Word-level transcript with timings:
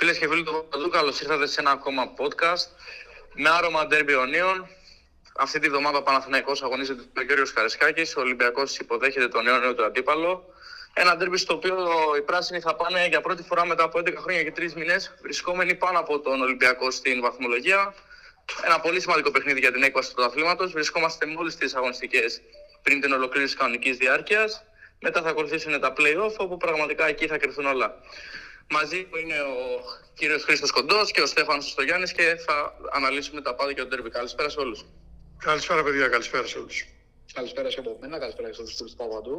Φίλες 0.00 0.18
και 0.18 0.28
φίλοι 0.28 0.42
του 0.42 0.66
Παντού, 0.70 0.88
καλώς 0.88 1.20
ήρθατε 1.20 1.46
σε 1.46 1.60
ένα 1.60 1.70
ακόμα 1.70 2.12
podcast 2.18 2.66
με 3.34 3.48
άρωμα 3.48 3.86
ντέρμπι 3.86 4.14
ονίων. 4.14 4.68
Αυτή 5.38 5.58
τη 5.58 5.68
βδομάδα 5.68 5.98
ο 5.98 6.02
Παναθηναϊκός 6.02 6.62
αγωνίζεται 6.62 7.02
τον 7.12 7.24
Γιώργο 7.24 7.44
Καρεσκάκη. 7.54 8.00
Ο 8.16 8.20
Ολυμπιακός 8.20 8.78
υποδέχεται 8.78 9.28
τον 9.28 9.44
νέο 9.44 9.74
του 9.74 9.84
αντίπαλο. 9.84 10.44
Ένα 10.92 11.16
ντέρμπι 11.16 11.36
στο 11.36 11.54
οποίο 11.54 11.76
οι 12.18 12.22
πράσινοι 12.22 12.60
θα 12.60 12.74
πάνε 12.74 13.06
για 13.06 13.20
πρώτη 13.20 13.42
φορά 13.42 13.66
μετά 13.66 13.84
από 13.84 13.98
11 13.98 14.14
χρόνια 14.16 14.42
και 14.42 14.52
3 14.56 14.72
μήνες, 14.72 15.14
βρισκόμενοι 15.22 15.74
πάνω 15.74 15.98
από 15.98 16.20
τον 16.20 16.40
Ολυμπιακό 16.40 16.90
στην 16.90 17.20
βαθμολογία. 17.20 17.94
Ένα 18.64 18.80
πολύ 18.80 19.00
σημαντικό 19.00 19.30
παιχνίδι 19.30 19.60
για 19.60 19.72
την 19.72 19.82
έκβαση 19.82 20.14
του 20.14 20.24
αθλήματο. 20.24 20.68
Βρισκόμαστε 20.68 21.26
μόλις 21.26 21.52
στι 21.52 21.70
αγωνιστικές 21.76 22.40
πριν 22.82 23.00
την 23.00 23.12
ολοκλήρωση 23.12 23.56
κανονικής 23.56 23.96
διάρκειας. 23.96 24.64
Μετά 25.00 25.22
θα 25.22 25.28
ακολουθήσουν 25.28 25.80
τα 25.80 25.92
playoff, 25.96 26.36
όπου 26.36 26.56
πραγματικά 26.56 27.06
εκεί 27.06 27.26
θα 27.26 27.38
κρυφθούν 27.38 27.66
όλα. 27.66 27.94
Μαζί 28.72 29.06
μου 29.10 29.16
είναι 29.16 29.40
ο 29.40 29.56
κύριος 30.14 30.42
Χρήστος 30.44 30.70
Κοντός 30.70 31.10
και 31.10 31.20
ο 31.20 31.26
Στέφανος 31.26 31.70
Στογιάννη 31.70 32.08
και 32.10 32.36
θα 32.46 32.76
αναλύσουμε 32.90 33.40
τα 33.40 33.54
πάντα 33.54 33.72
και 33.72 33.80
τον 33.80 33.90
τέρμπι. 33.90 34.10
Καλησπέρα 34.10 34.48
σε 34.48 34.60
όλους. 34.60 34.84
Καλησπέρα, 35.38 35.82
παιδιά. 35.82 36.08
Καλησπέρα 36.08 36.46
σε 36.46 36.58
όλους. 36.58 36.86
Καλησπέρα 37.32 37.68
και 37.68 37.78
από 37.78 37.98
μένα. 38.00 38.18
Καλησπέρα 38.18 38.48
και 38.48 38.54
στου 38.54 38.66
φίλου 38.66 38.84
τους 38.84 38.94
Παπαντού. 38.94 39.36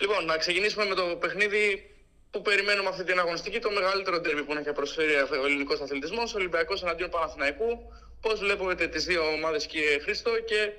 Λοιπόν, 0.00 0.24
να 0.24 0.36
ξεκινήσουμε 0.36 0.84
με 0.84 0.94
το 0.94 1.02
παιχνίδι 1.02 1.90
που 2.30 2.42
περιμένουμε 2.42 2.88
αυτή 2.88 3.04
την 3.04 3.18
αγωνιστική, 3.18 3.58
το 3.58 3.70
μεγαλύτερο 3.70 4.20
τέρμπι 4.20 4.42
που 4.42 4.52
έχει 4.52 4.72
προσφέρει 4.72 5.14
ο 5.14 5.44
ελληνικός 5.44 5.80
αθλητισμός, 5.80 6.34
ο 6.34 6.36
Ολυμπιακός 6.38 6.82
εναντίον 6.82 7.10
Παναθηναϊκού. 7.10 7.92
Πώς 8.20 8.38
βλέπετε 8.40 8.86
τις 8.86 9.04
δύο 9.04 9.32
ομάδες, 9.32 9.66
κύριε 9.66 9.98
Χρήστο, 9.98 10.30
και 10.40 10.72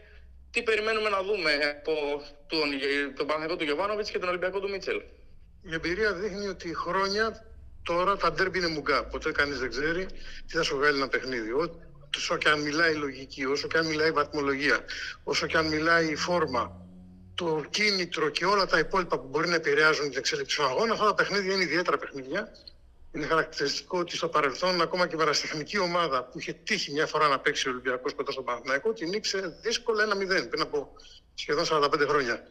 τι 0.51 0.63
περιμένουμε 0.63 1.09
να 1.09 1.23
δούμε 1.23 1.53
από 1.53 1.93
τον, 2.47 2.69
τον 3.15 3.25
Παναθηναϊκό 3.27 3.55
του 3.55 3.63
Γιωβάνοβιτς 3.63 4.11
και 4.11 4.19
τον 4.19 4.29
Ολυμπιακό 4.29 4.59
του 4.59 4.69
Μίτσελ; 4.69 5.01
Η 5.61 5.73
εμπειρία 5.73 6.13
δείχνει 6.13 6.47
ότι 6.47 6.75
χρόνια 6.75 7.45
τώρα 7.83 8.17
τα 8.17 8.31
ντέρμπι 8.31 8.57
είναι 8.57 8.67
μουγκά. 8.67 9.05
Ποτέ 9.05 9.31
κανείς 9.31 9.59
δεν 9.59 9.69
ξέρει 9.69 10.05
τι 10.47 10.57
θα 10.57 10.63
σου 10.63 10.77
βγάλει 10.77 10.97
ένα 10.97 11.07
παιχνίδι. 11.07 11.51
Όσο 12.15 12.37
και 12.37 12.49
αν 12.49 12.61
μιλάει 12.61 12.93
η 12.93 12.95
λογική, 12.95 13.45
όσο 13.45 13.67
και 13.67 13.77
αν 13.77 13.85
μιλάει 13.85 14.07
η 14.07 14.11
βαθμολογία, 14.11 14.79
όσο 15.23 15.47
και 15.47 15.57
αν 15.57 15.67
μιλάει 15.67 16.11
η 16.11 16.15
φόρμα, 16.15 16.81
το 17.35 17.63
κίνητρο 17.69 18.29
και 18.29 18.45
όλα 18.45 18.65
τα 18.65 18.79
υπόλοιπα 18.79 19.19
που 19.19 19.27
μπορεί 19.27 19.47
να 19.47 19.55
επηρεάζουν 19.55 20.09
την 20.09 20.17
εξέλιξη 20.17 20.57
του 20.57 20.63
αγώνα, 20.63 20.93
αυτά 20.93 21.05
τα 21.05 21.13
παιχνίδια 21.13 21.53
είναι 21.53 21.63
ιδιαίτερα 21.63 21.97
παιχνίδια. 21.97 22.51
Είναι 23.11 23.25
χαρακτηριστικό 23.25 23.99
ότι 23.99 24.15
στο 24.15 24.27
παρελθόν, 24.27 24.81
ακόμα 24.81 25.07
και 25.07 25.15
η 25.15 25.17
βαραστεχνική 25.17 25.77
ομάδα 25.77 26.23
που 26.23 26.39
είχε 26.39 26.53
τύχει 26.53 26.91
μια 26.91 27.07
φορά 27.07 27.27
να 27.27 27.39
παίξει 27.39 27.67
ο 27.67 27.71
Ολυμπιακός 27.71 28.13
κοντά 28.13 28.31
στον 28.31 28.43
Παναθηναϊκό, 28.43 28.93
την 28.93 29.09
νίξε 29.09 29.57
δύσκολα 29.61 30.05
1-0 30.05 30.49
πριν 30.49 30.61
από 30.61 30.91
σχεδόν 31.33 31.65
45 31.69 32.05
χρόνια. 32.07 32.47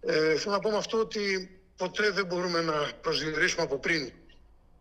Ε, 0.00 0.36
θέλω 0.36 0.54
να 0.54 0.60
πω 0.60 0.70
με 0.70 0.76
αυτό 0.76 0.98
ότι 0.98 1.50
ποτέ 1.76 2.10
δεν 2.10 2.26
μπορούμε 2.26 2.60
να 2.60 2.90
προσδιορίσουμε 3.00 3.62
από 3.62 3.78
πριν 3.78 4.12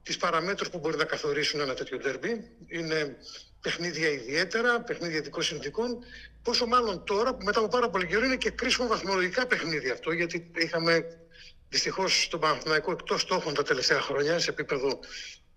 τις 0.04 0.18
παραμέτρους 0.18 0.70
που 0.70 0.80
μπορεί 0.80 0.98
να 0.98 1.06
καθορίσουν 1.06 1.60
ένα 1.60 1.74
τέτοιο 1.74 1.98
ντέρμπι. 1.98 2.50
Είναι 2.68 3.18
παιχνίδια 3.62 4.10
ιδιαίτερα, 4.10 4.82
παιχνίδια 4.82 5.18
ειδικών 5.18 5.44
συνθηκών. 5.44 6.04
Πόσο 6.44 6.66
μάλλον 6.66 7.04
τώρα 7.04 7.36
που 7.36 7.46
μετά 7.46 7.60
από 7.60 7.68
πάρα 7.68 7.90
πολύ 7.90 8.08
καιρό 8.08 8.26
είναι 8.26 8.36
και 8.36 8.50
κρίσιμο 8.50 8.88
βαθμολογικά 8.88 9.48
παιχνίδια 9.48 9.94
αυτό, 9.94 10.12
γιατί 10.12 10.52
είχαμε 10.56 11.18
δυστυχώς 11.70 12.28
τον 12.32 12.40
Παναθηναϊκό 12.40 12.92
εκτός 12.92 13.22
στόχων 13.22 13.54
τα 13.54 13.64
τελευταία 13.64 14.02
χρόνια 14.02 14.40
σε 14.40 14.50
επίπεδο 14.50 15.00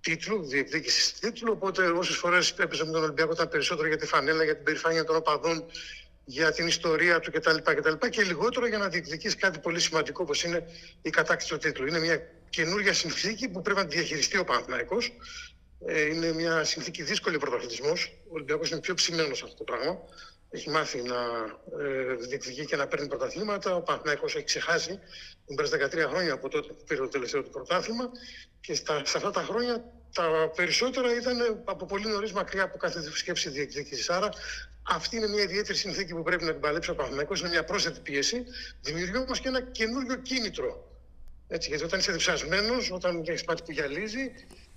τίτλου, 0.00 0.46
διεκδίκησης 0.46 1.12
τίτλου. 1.12 1.52
Οπότε 1.52 1.86
όσες 1.86 2.16
φορές 2.16 2.54
έπαιζε 2.58 2.84
με 2.84 2.92
τον 2.92 3.02
Ολυμπιακό 3.02 3.32
ήταν 3.32 3.48
περισσότερο 3.48 3.88
για 3.88 3.96
τη 3.96 4.06
φανέλα, 4.06 4.44
για 4.44 4.54
την 4.54 4.64
περηφάνεια 4.64 5.04
των 5.04 5.16
οπαδών, 5.16 5.64
για 6.28 6.52
την 6.52 6.66
ιστορία 6.66 7.20
του 7.20 7.30
κτλ. 7.32 7.56
κτλ. 7.62 8.08
και 8.08 8.22
λιγότερο 8.22 8.66
για 8.66 8.78
να 8.78 8.88
διεκδικήσει 8.88 9.36
κάτι 9.36 9.58
πολύ 9.58 9.80
σημαντικό 9.80 10.22
όπως 10.22 10.44
είναι 10.44 10.66
η 11.02 11.10
κατάκτηση 11.10 11.50
του 11.50 11.58
τίτλου. 11.58 11.86
Είναι 11.86 11.98
μια 11.98 12.20
καινούργια 12.50 12.92
συνθήκη 12.92 13.48
που 13.48 13.62
πρέπει 13.62 13.78
να 13.78 13.86
τη 13.86 13.96
διαχειριστεί 13.96 14.38
ο 14.38 14.44
Παναθηναϊκός. 14.44 15.12
Ε, 15.86 16.00
είναι 16.00 16.32
μια 16.32 16.64
συνθήκη 16.64 17.02
δύσκολη 17.02 17.38
πρωταθλητισμός. 17.38 18.12
Ο 18.24 18.30
Ολυμπιακός 18.32 18.70
είναι 18.70 18.80
πιο 18.80 18.94
ψημένος 18.94 19.38
σε 19.38 19.44
αυτό 19.44 19.56
το 19.56 19.64
πράγμα. 19.64 19.98
Έχει 20.50 20.70
μάθει 20.70 21.02
να 21.02 21.16
ε, 21.84 22.14
διεκδικεί 22.14 22.64
και 22.64 22.76
να 22.76 22.86
παίρνει 22.86 23.08
πρωταθλήματα. 23.08 23.74
Ο 23.74 23.80
Παναθηναϊκός 23.80 24.34
έχει 24.34 24.44
ξεχάσει 24.44 24.98
την 25.46 25.56
13 25.56 26.08
χρόνια 26.08 26.32
από 26.32 26.48
τότε 26.48 26.72
που 26.72 26.84
πήρε 26.86 27.00
το 27.00 27.08
τελευταίο 27.08 27.42
του 27.42 27.50
πρωτάθλημα. 27.50 28.10
Και 28.60 28.74
στα, 28.74 29.02
σε 29.04 29.16
αυτά 29.16 29.30
τα 29.30 29.42
χρόνια 29.42 29.84
τα 30.12 30.50
περισσότερα 30.56 31.16
ήταν 31.16 31.62
από 31.64 31.86
πολύ 31.86 32.06
νωρίς 32.08 32.32
μακριά 32.32 32.62
από 32.62 32.76
κάθε 32.76 33.10
σκέψη 33.10 33.48
διεκδίκησης. 33.48 34.10
Άρα 34.10 34.28
αυτή 34.88 35.16
είναι 35.16 35.28
μια 35.28 35.42
ιδιαίτερη 35.42 35.78
συνθήκη 35.78 36.14
που 36.14 36.22
πρέπει 36.22 36.44
να 36.44 36.52
την 36.52 36.60
παλέψει 36.60 36.90
ο 36.90 36.94
Παναθυναϊκό. 36.94 37.34
Είναι 37.34 37.48
μια 37.48 37.64
πρόσθετη 37.64 38.00
πίεση. 38.00 38.44
Δημιουργεί 38.80 39.16
όμω 39.16 39.32
και 39.32 39.48
ένα 39.48 39.60
καινούριο 39.60 40.16
κίνητρο. 40.16 40.90
Έτσι, 41.48 41.68
γιατί 41.68 41.84
όταν 41.84 41.98
είσαι 41.98 42.12
διψασμένος, 42.12 42.90
όταν 42.90 43.24
έχει 43.26 43.44
μάτι 43.48 43.62
που 43.62 43.70
γυαλίζει, 43.70 44.32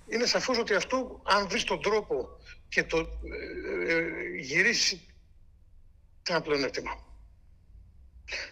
είναι 0.08 0.26
σαφώς 0.26 0.58
ότι 0.58 0.74
αυτό, 0.74 1.20
αν 1.24 1.48
βρεις 1.48 1.64
τον 1.64 1.82
τρόπο 1.82 2.28
και 2.68 2.84
το 2.84 2.98
ε, 2.98 3.92
ε, 3.94 4.02
γυρίσεις, 4.40 5.00
ένα 6.28 6.40
πλεονέκτημα. 6.40 7.09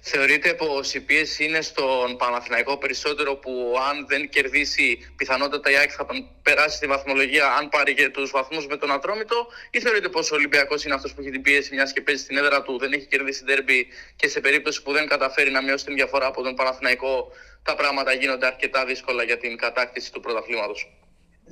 Θεωρείτε 0.00 0.54
πως 0.54 0.94
η 0.94 1.00
πίεση 1.00 1.44
είναι 1.44 1.60
στον 1.60 2.16
Παναθηναϊκό 2.16 2.76
περισσότερο 2.76 3.34
που 3.36 3.74
αν 3.90 4.06
δεν 4.06 4.28
κερδίσει 4.28 5.12
πιθανότατα 5.16 5.70
η 5.70 5.76
ΑΕΚ 5.76 5.90
θα 5.94 6.06
τον 6.06 6.28
περάσει 6.42 6.76
στη 6.76 6.86
βαθμολογία 6.86 7.46
αν 7.46 7.68
πάρει 7.68 7.94
και 7.94 8.08
τους 8.08 8.30
βαθμούς 8.30 8.66
με 8.66 8.76
τον 8.76 8.92
Ατρόμητο 8.92 9.46
ή 9.70 9.80
θεωρείτε 9.80 10.08
πως 10.08 10.30
ο 10.30 10.34
Ολυμπιακός 10.34 10.84
είναι 10.84 10.94
αυτός 10.94 11.14
που 11.14 11.20
έχει 11.20 11.30
την 11.30 11.42
πίεση 11.42 11.74
μιας 11.74 11.92
και 11.92 12.00
παίζει 12.00 12.22
στην 12.22 12.36
έδρα 12.36 12.62
του, 12.62 12.78
δεν 12.78 12.92
έχει 12.92 13.06
κερδίσει 13.06 13.44
ντέρμπι 13.44 13.86
και 14.16 14.28
σε 14.28 14.40
περίπτωση 14.40 14.82
που 14.82 14.92
δεν 14.92 15.06
καταφέρει 15.06 15.50
να 15.50 15.62
μειώσει 15.62 15.84
την 15.84 15.94
διαφορά 15.94 16.26
από 16.26 16.42
τον 16.42 16.54
Παναθηναϊκό 16.54 17.32
τα 17.62 17.74
πράγματα 17.74 18.12
γίνονται 18.12 18.46
αρκετά 18.46 18.84
δύσκολα 18.84 19.22
για 19.22 19.38
την 19.38 19.56
κατάκτηση 19.56 20.12
του 20.12 20.20
πρωταθλήματος; 20.20 20.98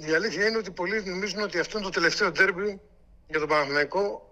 Η 0.09 0.13
αλήθεια 0.15 0.47
είναι 0.47 0.57
ότι 0.57 0.71
πολλοί 0.71 1.03
νομίζουν 1.05 1.43
ότι 1.43 1.59
αυτό 1.59 1.79
είναι 1.79 1.87
το 1.87 1.93
τελευταίο 1.93 2.31
ντέρμπι 2.31 2.81
για 3.29 3.39
τον 3.39 3.49
Παναθηναϊκό 3.49 4.27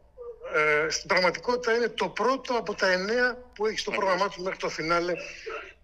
ε, 0.57 0.91
στην 0.91 1.09
πραγματικότητα 1.09 1.77
είναι 1.77 1.89
το 1.89 2.09
πρώτο 2.09 2.55
από 2.55 2.75
τα 2.75 2.93
εννέα 2.93 3.35
που 3.55 3.67
έχει 3.67 3.79
στο 3.79 3.91
πρόγραμμά 3.91 4.29
του 4.29 4.43
μέχρι 4.43 4.59
το 4.59 4.69
φινάλε 4.69 5.13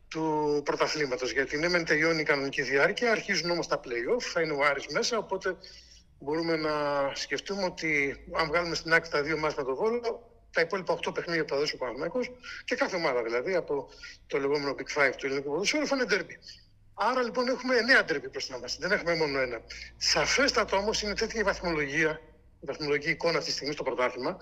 του 0.08 0.60
πρωταθλήματος. 0.64 1.32
Γιατί 1.32 1.58
ναι, 1.58 1.68
μεν 1.68 1.84
τελειώνει 1.84 2.20
η 2.20 2.24
κανονική 2.24 2.62
διάρκεια, 2.62 3.10
αρχίζουν 3.10 3.50
όμως 3.50 3.66
τα 3.66 3.80
playoff, 3.84 4.20
θα 4.20 4.40
είναι 4.40 4.52
ο 4.52 4.64
Άρης 4.64 4.86
μέσα. 4.86 5.18
Οπότε 5.18 5.56
μπορούμε 6.18 6.56
να 6.56 6.72
σκεφτούμε 7.14 7.64
ότι 7.64 8.16
αν 8.32 8.46
βγάλουμε 8.46 8.74
στην 8.74 8.92
άκρη 8.92 9.10
τα 9.10 9.22
δύο 9.22 9.38
μα 9.38 9.52
με 9.56 9.62
το 9.62 9.74
βόλο, 9.74 10.30
τα 10.52 10.60
υπόλοιπα 10.60 10.98
8 11.08 11.14
παιχνίδια 11.14 11.44
που 11.44 11.54
θα 11.54 11.60
δώσει 11.60 11.74
ο 11.74 11.78
Παναγιώτο 11.78 12.20
και 12.64 12.74
κάθε 12.74 12.96
ομάδα 12.96 13.22
δηλαδή 13.22 13.54
από 13.54 13.88
το 14.26 14.38
λεγόμενο 14.38 14.74
Big 14.78 15.00
Five 15.00 15.12
του 15.16 15.26
ελληνικού 15.26 15.50
ποδοσφαίρου 15.50 15.86
θα 15.86 15.96
είναι 15.96 16.06
derby. 16.08 16.36
Άρα 16.94 17.22
λοιπόν 17.22 17.48
έχουμε 17.48 17.74
9 18.06 18.10
derby 18.10 18.30
μπροστά 18.30 18.58
μας. 18.58 18.76
Δεν 18.80 18.92
έχουμε 18.92 19.14
μόνο 19.14 19.38
ένα. 19.38 19.60
Σαφέστατα 19.96 20.76
όμως 20.76 21.02
είναι 21.02 21.14
τέτοια 21.14 21.40
η 21.40 21.44
βαθμολογία 21.44 22.20
η 22.60 22.66
βαθμολογική 22.66 23.10
εικόνα 23.10 23.38
αυτή 23.38 23.50
τη 23.50 23.56
στιγμή 23.56 23.72
στο 23.72 23.82
πρωτάθλημα, 23.82 24.36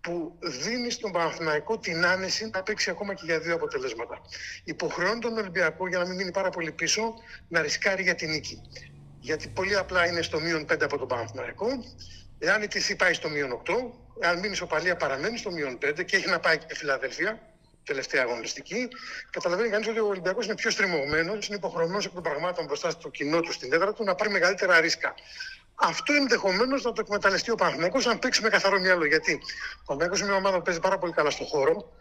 που 0.00 0.38
δίνει 0.40 0.90
στον 0.90 1.12
Παναθηναϊκό 1.12 1.78
την 1.78 2.06
άνεση 2.06 2.50
να 2.52 2.62
παίξει 2.62 2.90
ακόμα 2.90 3.14
και 3.14 3.22
για 3.24 3.38
δύο 3.40 3.54
αποτελέσματα. 3.54 4.20
Υποχρεώνει 4.64 5.20
τον 5.20 5.36
Ολυμπιακό 5.38 5.88
για 5.88 5.98
να 5.98 6.04
μην 6.06 6.16
μείνει 6.16 6.30
πάρα 6.30 6.50
πολύ 6.50 6.72
πίσω 6.72 7.14
να 7.48 7.62
ρισκάρει 7.62 8.02
για 8.02 8.14
την 8.14 8.30
νίκη. 8.30 8.62
Γιατί 9.20 9.48
πολύ 9.48 9.76
απλά 9.76 10.06
είναι 10.06 10.22
στο 10.22 10.40
μείον 10.40 10.66
5 10.72 10.82
από 10.82 10.98
τον 10.98 11.08
Παναθηναϊκό. 11.08 11.66
Εάν 12.38 12.62
η 12.62 12.68
τυθή 12.68 12.96
πάει 12.96 13.12
στο 13.12 13.28
μείον 13.28 13.62
8, 13.66 13.72
εάν 14.20 14.38
μείνει 14.38 14.54
σοπαλία 14.54 14.96
παραμένει 14.96 15.38
στο 15.38 15.50
μείον 15.50 15.78
5 15.84 16.04
και 16.04 16.16
έχει 16.16 16.28
να 16.28 16.40
πάει 16.40 16.58
και 16.58 16.66
η 16.70 16.74
Φιλαδέλφια, 16.74 17.54
τελευταία 17.84 18.22
αγωνιστική. 18.22 18.88
Καταλαβαίνει 19.30 19.68
κανείς 19.68 19.88
ότι 19.88 19.98
ο 19.98 20.06
Ολυμπιακός 20.06 20.44
είναι 20.44 20.54
πιο 20.54 20.70
στριμωγμένος, 20.70 21.46
είναι 21.46 21.56
υποχρεωμένος 21.56 22.04
από 22.04 22.14
των 22.14 22.22
πραγμάτων 22.22 22.64
μπροστά 22.64 22.90
στο 22.90 23.08
κοινό 23.08 23.40
του 23.40 23.52
στην 23.52 23.72
έδρα 23.72 23.92
του 23.92 24.04
να 24.04 24.14
πάρει 24.14 24.30
μεγαλύτερα 24.30 24.80
ρίσκα. 24.80 25.14
Αυτό 25.74 26.12
ενδεχομένως 26.12 26.82
να 26.82 26.92
το 26.92 27.00
εκμεταλλευτεί 27.00 27.50
ο 27.50 27.54
Παναγενικός 27.54 28.06
αν 28.06 28.18
παίξει 28.18 28.42
με 28.42 28.48
καθαρό 28.48 28.80
μυαλό. 28.80 29.04
Γιατί 29.04 29.40
ο 29.80 29.84
Παναγενικός 29.84 30.20
είναι 30.20 30.28
μια 30.28 30.38
ομάδα 30.38 30.56
που 30.56 30.62
παίζει 30.62 30.80
πάρα 30.80 30.98
πολύ 30.98 31.12
καλά 31.12 31.30
στον 31.30 31.46
χώρο. 31.46 31.92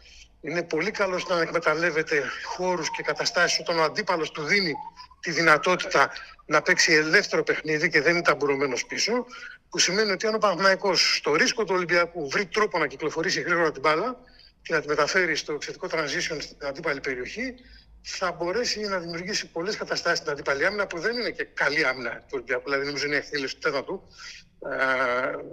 Είναι 0.41 0.63
πολύ 0.63 0.91
καλός 0.91 1.27
να 1.27 1.41
εκμεταλλεύεται 1.41 2.23
χώρους 2.43 2.91
και 2.91 3.03
καταστάσεις 3.03 3.59
όταν 3.59 3.79
ο 3.79 3.83
αντίπαλος 3.83 4.31
του 4.31 4.43
δίνει 4.43 4.73
τη 5.19 5.31
δυνατότητα 5.31 6.11
να 6.45 6.61
παίξει 6.61 6.93
ελεύθερο 6.93 7.43
παιχνίδι 7.43 7.89
και 7.89 8.01
δεν 8.01 8.13
είναι 8.13 8.21
ταμπουρωμένος 8.21 8.85
πίσω. 8.85 9.25
Που 9.69 9.79
σημαίνει 9.79 10.11
ότι 10.11 10.27
αν 10.27 10.35
ο 10.35 10.37
Παναγενικός 10.37 11.15
στο 11.15 11.35
ρίσκο 11.35 11.63
του 11.63 11.73
Ολυμπιακού 11.75 12.29
βρει 12.29 12.45
τρόπο 12.45 12.79
να 12.79 12.87
κυκλοφορήσει 12.87 13.41
γρήγορα 13.41 13.71
την 13.71 13.81
μπάλα 13.81 14.17
και 14.61 14.73
να 14.73 14.81
τη 14.81 14.87
μεταφέρει 14.87 15.35
στο 15.35 15.53
εξαιρετικό 15.53 15.87
transition 15.91 16.37
στην 16.39 16.57
αντίπαλη 16.67 16.99
περιοχή, 16.99 17.53
θα 18.03 18.31
μπορέσει 18.31 18.79
να 18.79 18.99
δημιουργήσει 18.99 19.47
πολλές 19.47 19.75
καταστάσεις 19.77 20.17
στην 20.17 20.31
αντίπαλη 20.31 20.65
άμυνα 20.65 20.87
που 20.87 20.99
δεν 20.99 21.17
είναι 21.17 21.29
και 21.29 21.43
καλή 21.43 21.85
άμυνα 21.85 22.11
του 22.11 22.29
Ολυμπιακού. 22.31 22.63
Δηλαδή, 22.63 22.85
νομίζω 22.85 23.05
είναι 23.05 23.15
η 23.15 23.17
εκτέλεση 23.17 23.53
του 23.53 23.59
τέταρτου. 23.59 24.01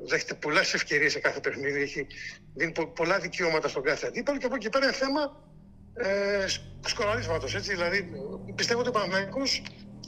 δέχεται 0.06 0.34
πολλές 0.34 0.74
ευκαιρίες 0.74 1.12
σε 1.12 1.18
κάθε 1.18 1.40
παιχνίδι. 1.40 1.82
Έχει 1.82 2.06
δίνει 2.54 2.72
πολλά 2.94 3.18
δικαιώματα 3.18 3.68
στον 3.68 3.82
κάθε 3.82 4.06
αντίπαλο 4.06 4.38
και 4.38 4.46
από 4.46 4.54
εκεί 4.54 4.68
πέρα 4.68 4.84
είναι 4.84 4.94
θέμα 4.94 5.44
ε, 5.94 6.46
σκοραρίσματος. 6.86 7.60
Δηλαδή, 7.60 8.10
πιστεύω 8.54 8.80
ότι 8.80 8.88
ο 8.88 8.92
Παναγενικό 8.92 9.42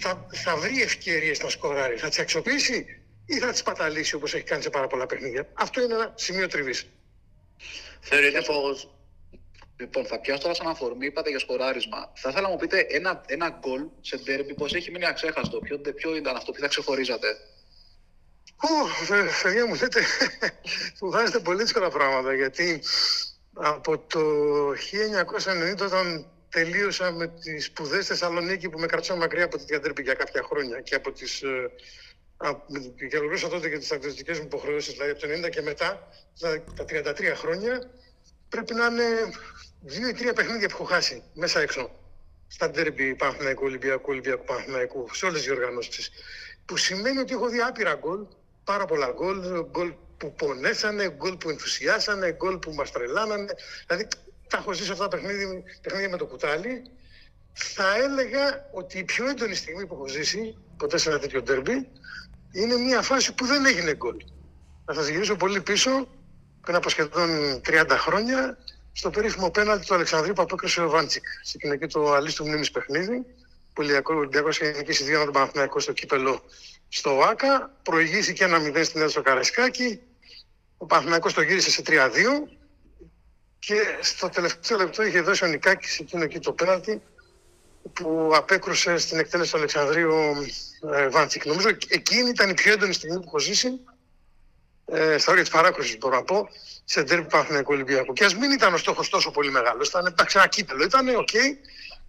θα, 0.00 0.26
θα 0.32 0.56
βρει 0.56 0.82
ευκαιρίες 0.82 1.42
να 1.42 1.48
σκοράρει. 1.48 1.96
Θα 1.96 2.08
τις 2.08 2.18
αξιοποιήσει 2.18 3.02
ή 3.26 3.38
θα 3.38 3.50
τις 3.50 3.62
παταλήσει 3.62 4.14
όπως 4.14 4.34
έχει 4.34 4.44
κάνει 4.44 4.62
σε 4.62 4.70
πάρα 4.70 4.86
πολλά 4.86 5.06
παιχνίδια. 5.06 5.48
Αυτό 5.54 5.82
είναι 5.82 5.94
ένα 5.94 6.12
σημείο 6.16 6.46
τριβής. 6.46 6.86
Θεωρείτε 8.00 8.42
πως 8.42 8.94
Λοιπόν, 9.82 10.06
θα 10.06 10.20
πιάσω 10.20 10.42
τώρα 10.42 10.54
σαν 10.54 10.68
αφορμή, 10.68 11.06
είπατε 11.06 11.30
για 11.30 11.38
σκοράρισμα. 11.38 12.12
Θα 12.14 12.28
ήθελα 12.28 12.46
να 12.46 12.52
μου 12.52 12.56
πείτε 12.56 12.86
ένα, 12.88 13.22
ένα 13.26 13.58
γκολ 13.58 13.82
σε 14.00 14.16
ντέρμπι, 14.16 14.54
πώς 14.54 14.74
έχει 14.74 14.90
μείνει 14.90 15.06
αξέχαστο. 15.06 15.58
Ποιο, 15.58 15.78
ποιο 15.78 16.16
ήταν 16.16 16.36
αυτό 16.36 16.52
που 16.52 16.58
θα 16.60 16.68
ξεχωρίζατε; 16.68 17.28
Ω, 18.56 18.68
παιδιά 19.42 19.66
μου, 19.66 19.74
λέτε, 19.74 20.00
μου 21.00 21.10
βάζετε 21.10 21.38
πολύ 21.38 21.62
δύσκολα 21.62 21.90
πράγματα, 21.90 22.34
γιατί 22.34 22.82
από 23.52 23.98
το 23.98 24.20
1990 24.70 25.80
όταν 25.80 26.26
τελείωσα 26.48 27.10
με 27.12 27.26
τις 27.28 27.64
σπουδές 27.64 28.04
στη 28.04 28.12
Θεσσαλονίκη 28.12 28.68
που 28.68 28.78
με 28.78 28.86
κρατούσαν 28.86 29.18
μακριά 29.18 29.44
από 29.44 29.58
τη 29.58 29.64
διατρύπη 29.64 30.02
για 30.02 30.14
κάποια 30.14 30.42
χρόνια 30.42 30.80
και 30.80 30.94
από 30.94 31.12
τις 31.12 31.42
ε, 31.42 31.70
και 33.08 33.16
ολοκλήρωσα 33.16 33.48
τότε 33.48 33.68
και 33.68 33.78
τις 33.78 33.86
στρατιωτικέ 33.86 34.32
μου 34.32 34.44
υποχρεώσεις, 34.44 34.92
δηλαδή 34.92 35.10
από 35.10 35.20
το 35.20 35.46
90 35.46 35.50
και 35.50 35.62
μετά, 35.62 36.08
δηλαδή 36.38 36.64
τα 36.76 36.84
33 36.84 37.32
χρόνια, 37.34 37.90
πρέπει 38.48 38.74
να 38.74 38.86
είναι 38.86 39.04
δύο 39.82 40.08
ή 40.08 40.12
τρία 40.12 40.32
παιχνίδια 40.32 40.68
που 40.68 40.74
έχω 40.74 40.84
χάσει 40.84 41.22
μέσα 41.34 41.60
έξω. 41.60 41.90
Στα 42.48 42.70
ντέρμπι 42.70 43.14
Παναθηναϊκού, 43.14 43.64
Ολυμπιακού, 43.64 44.04
Ολυμπιακού 44.08 44.44
Παναθηναϊκού, 44.44 45.08
σε 45.14 45.24
όλες 45.26 45.38
τις 45.38 45.46
διοργανώσεις. 45.46 46.10
Που 46.64 46.76
σημαίνει 46.76 47.18
ότι 47.18 47.32
έχω 47.32 47.48
δει 47.48 47.60
άπειρα 47.60 47.94
γκολ, 47.94 48.26
πάρα 48.64 48.84
πολλά 48.84 49.10
γκολ, 49.10 49.66
γκολ 49.70 49.92
που 50.16 50.34
πονέσανε, 50.34 51.10
γκολ 51.10 51.36
που 51.36 51.50
ενθουσιάσανε, 51.50 52.32
γκολ 52.32 52.58
που 52.58 52.72
μας 52.72 52.92
τρελάνανε. 52.92 53.54
Δηλαδή 53.86 54.08
τα 54.48 54.56
έχω 54.56 54.72
ζήσει 54.72 54.90
αυτά 54.90 55.08
τα 55.08 55.16
παιχνίδια, 55.16 55.62
παιχνίδια 55.80 56.08
με 56.08 56.16
το 56.16 56.26
κουτάλι. 56.26 56.82
Θα 57.52 57.96
έλεγα 57.96 58.68
ότι 58.72 58.98
η 58.98 59.04
πιο 59.04 59.28
έντονη 59.28 59.54
στιγμή 59.54 59.86
που 59.86 59.94
έχω 59.94 60.08
ζήσει 60.08 60.58
ποτέ 60.76 60.98
σε 60.98 61.08
ένα 61.08 61.18
τέτοιο 61.18 61.42
ντέρμπι 61.42 61.88
είναι 62.52 62.76
μια 62.76 63.02
φάση 63.02 63.34
που 63.34 63.46
δεν 63.46 63.66
έγινε 63.66 63.94
γκολ. 63.94 64.16
Θα 64.84 64.94
σας 64.94 65.08
γυρίσω 65.08 65.36
πολύ 65.36 65.60
πίσω, 65.60 66.08
πριν 66.60 66.76
από 66.76 66.88
σχεδόν 66.88 67.60
30 67.64 67.86
χρόνια, 67.90 68.58
στο 68.92 69.10
περίφημο 69.10 69.50
πέναλτι 69.50 69.86
του 69.86 69.94
Αλεξανδρίου 69.94 70.32
που 70.32 70.42
απέκρισε 70.42 70.82
ο 70.82 70.88
Βάντσικ. 70.88 71.24
Στην 71.42 71.72
εκεί 71.72 71.86
το 71.86 72.12
αλίστου 72.12 72.46
μνήμης 72.46 72.70
παιχνίδι, 72.70 73.24
που 73.72 73.84
ο 74.04 74.14
Ολυμπιακός 74.14 74.60
είχε 74.60 74.70
νικήσει 74.70 75.04
δύο 75.04 75.24
τον 75.24 75.32
Παναθηναϊκό 75.32 75.80
στο 75.80 75.92
κύπελο 75.92 76.42
στο 76.88 77.20
ΆΚΑ, 77.20 77.70
προηγήθηκε 77.82 78.44
ένα 78.44 78.58
0 78.58 78.84
στην 78.84 79.00
Έλσο 79.00 79.22
Καραϊσκάκη, 79.22 80.00
ο 80.76 80.86
Παναθηναϊκός 80.86 81.32
το 81.32 81.42
γύρισε 81.42 81.70
σε 81.70 81.82
3-2 81.86 81.88
και 83.58 83.74
στο 84.00 84.28
τελευταίο 84.28 84.78
λεπτό 84.78 85.02
είχε 85.02 85.20
δώσει 85.20 85.44
ο 85.44 85.46
Νικάκης 85.46 85.98
εκείνο 85.98 86.22
εκεί 86.22 86.38
το 86.38 86.52
πέναλτι 86.52 87.02
που 87.92 88.32
απέκρουσε 88.34 88.96
στην 88.96 89.18
εκτέλεση 89.18 89.50
του 89.50 89.56
Αλεξανδρή 89.56 90.07
ο 90.07 90.12
ε, 90.94 91.08
Βάντσικ. 91.08 91.46
Νομίζω 91.46 91.68
εκείνη 91.88 92.28
ήταν 92.28 92.50
η 92.50 92.54
πιο 92.54 92.72
έντονη 92.72 92.92
στιγμή 92.92 93.16
που 93.16 93.24
έχω 93.26 93.38
ζήσει 93.38 93.80
ε, 94.92 95.18
στα 95.18 95.30
όρια 95.30 95.42
της 95.42 95.52
παράκρουσης, 95.52 95.98
μπορώ 95.98 96.16
να 96.16 96.22
πω, 96.22 96.48
σε 96.84 97.02
ντέρμπι 97.02 97.24
Παναθηναϊκού 97.24 97.72
Ολυμπιακού. 97.72 98.12
Και 98.12 98.24
ας 98.24 98.34
μην 98.34 98.50
ήταν 98.50 98.74
ο 98.74 98.76
στόχος 98.76 99.08
τόσο 99.08 99.30
πολύ 99.30 99.50
μεγάλος, 99.50 99.88
ήταν 99.88 100.06
εντάξει, 100.06 100.38
ένα 100.38 100.46
κύπελλο. 100.46 100.84
Ήταν 100.84 101.08
OK, 101.08 101.28
okay, 101.32 101.56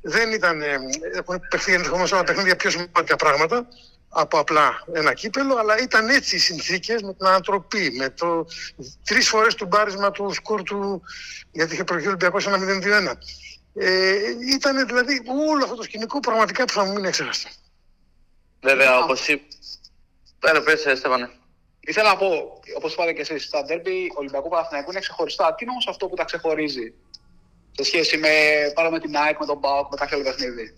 δεν 0.01 0.31
ήταν. 0.31 0.61
Ε, 0.61 0.77
έχουν 1.13 1.39
παιχθεί 1.49 1.73
ενδεχομένως 1.73 2.11
άλλα 2.11 2.23
παιχνίδια 2.23 2.55
πιο 2.55 2.69
σημαντικά 2.69 3.15
πράγματα 3.15 3.67
από 4.09 4.39
απλά 4.39 4.83
ένα 4.93 5.13
κύπελλο, 5.13 5.55
αλλά 5.55 5.77
ήταν 5.77 6.09
έτσι 6.09 6.35
οι 6.35 6.39
συνθήκες 6.39 7.01
με 7.01 7.13
την 7.13 7.25
ανατροπή, 7.25 7.91
με 7.97 8.09
το 8.09 8.45
τρεις 9.03 9.27
φορές 9.27 9.55
τουμπάρισμα 9.55 10.11
του 10.11 10.31
σκορ 10.33 10.63
του, 10.63 11.01
γιατί 11.51 11.73
είχε 11.73 11.83
προηγηθεί 11.83 12.09
ο 12.09 12.15
Ολυμπιακός 12.15 12.47
ένα 12.47 12.57
0-2-1. 12.57 13.17
Ε, 13.75 14.15
ήταν 14.53 14.87
δηλαδή 14.87 15.21
όλο 15.49 15.63
αυτό 15.63 15.75
το 15.75 15.83
σκηνικό 15.83 16.19
πραγματικά 16.19 16.65
που 16.65 16.73
θα 16.73 16.85
μου 16.85 16.93
μείνει 16.93 17.07
εξέχαστο. 17.07 17.49
Βέβαια, 18.61 18.97
όπως 18.97 19.27
είπε. 19.27 19.43
Πέρα, 20.39 20.61
πες, 20.61 20.85
ε, 20.85 20.95
Στέφανε. 20.95 21.29
Ήθελα 21.85 22.09
να 22.09 22.17
πω, 22.17 22.59
όπως 22.77 22.93
είπατε 22.93 23.13
και 23.13 23.21
εσείς, 23.21 23.49
τα 23.49 23.63
ντέρμπι 23.63 24.11
Ολυμπιακού 24.15 24.49
Παναθηναϊκού 24.49 24.91
είναι 24.91 24.99
ξεχωριστά. 24.99 25.55
Τι 25.55 25.63
είναι 25.63 25.71
όμω 25.71 25.81
αυτό 25.87 26.07
που 26.07 26.15
τα 26.15 26.23
ξεχωρίζει 26.23 26.93
σε 27.71 27.83
σχέση 27.83 28.17
με, 28.17 28.29
πάνω 28.73 28.89
με 28.89 28.99
την 28.99 29.15
ΑΕΚ, 29.15 29.39
με 29.39 29.45
τον 29.45 29.59
ΠΑΟΚ, 29.59 29.89
με 29.91 29.97
κάποιο 29.97 30.15
άλλο 30.17 30.25
παιχνίδι; 30.25 30.73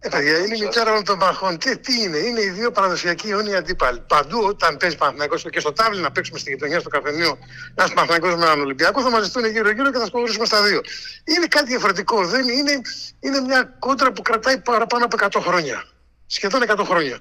Ε, 0.00 0.08
παιδιά, 0.08 0.38
είναι 0.38 0.56
η 0.56 0.60
μητέρα 0.60 0.90
όλων 0.90 1.04
των 1.04 1.18
παχών. 1.18 1.58
Τι, 1.58 1.78
τι 1.78 2.02
είναι, 2.02 2.16
είναι 2.18 2.40
οι 2.40 2.48
δύο 2.48 2.70
παραδοσιακοί 2.70 3.28
αιώνιοι 3.28 3.54
αντίπαλοι. 3.54 4.00
Παντού, 4.00 4.38
όταν 4.44 4.76
παίζει 4.76 4.96
Παναθυνακό 4.96 5.36
και 5.36 5.60
στο 5.60 5.72
τάβλι 5.72 6.00
να 6.00 6.12
παίξουμε 6.12 6.38
στη 6.38 6.50
γειτονιά 6.50 6.80
στο 6.80 6.88
καφενείο, 6.88 7.38
ένα 7.74 7.88
Παναθυνακό 7.94 8.26
με 8.26 8.44
έναν 8.44 8.60
Ολυμπιακό, 8.60 9.02
θα 9.02 9.10
μαζευτούν 9.10 9.44
γύρω-γύρω 9.46 9.90
και 9.90 9.98
θα 9.98 10.06
σκοτώσουμε 10.06 10.46
στα 10.46 10.62
δύο. 10.62 10.80
Είναι 11.24 11.46
κάτι 11.46 11.66
διαφορετικό. 11.66 12.26
Δεν 12.26 12.48
είναι, 12.48 12.80
είναι 13.20 13.40
μια 13.40 13.76
κόντρα 13.78 14.12
που 14.12 14.22
κρατάει 14.22 14.58
παραπάνω 14.58 15.04
από 15.04 15.16
100 15.20 15.40
χρόνια. 15.40 15.84
Σχεδόν 16.26 16.62
100 16.68 16.84
χρόνια. 16.84 17.18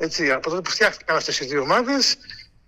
Έτσι, 0.00 0.32
από 0.32 0.50
τότε 0.50 0.62
που 0.62 0.70
φτιάχτηκαν 0.70 1.16
αυτές 1.16 1.40
οι 1.40 1.44
δύο 1.44 1.60
ομάδες, 1.60 2.16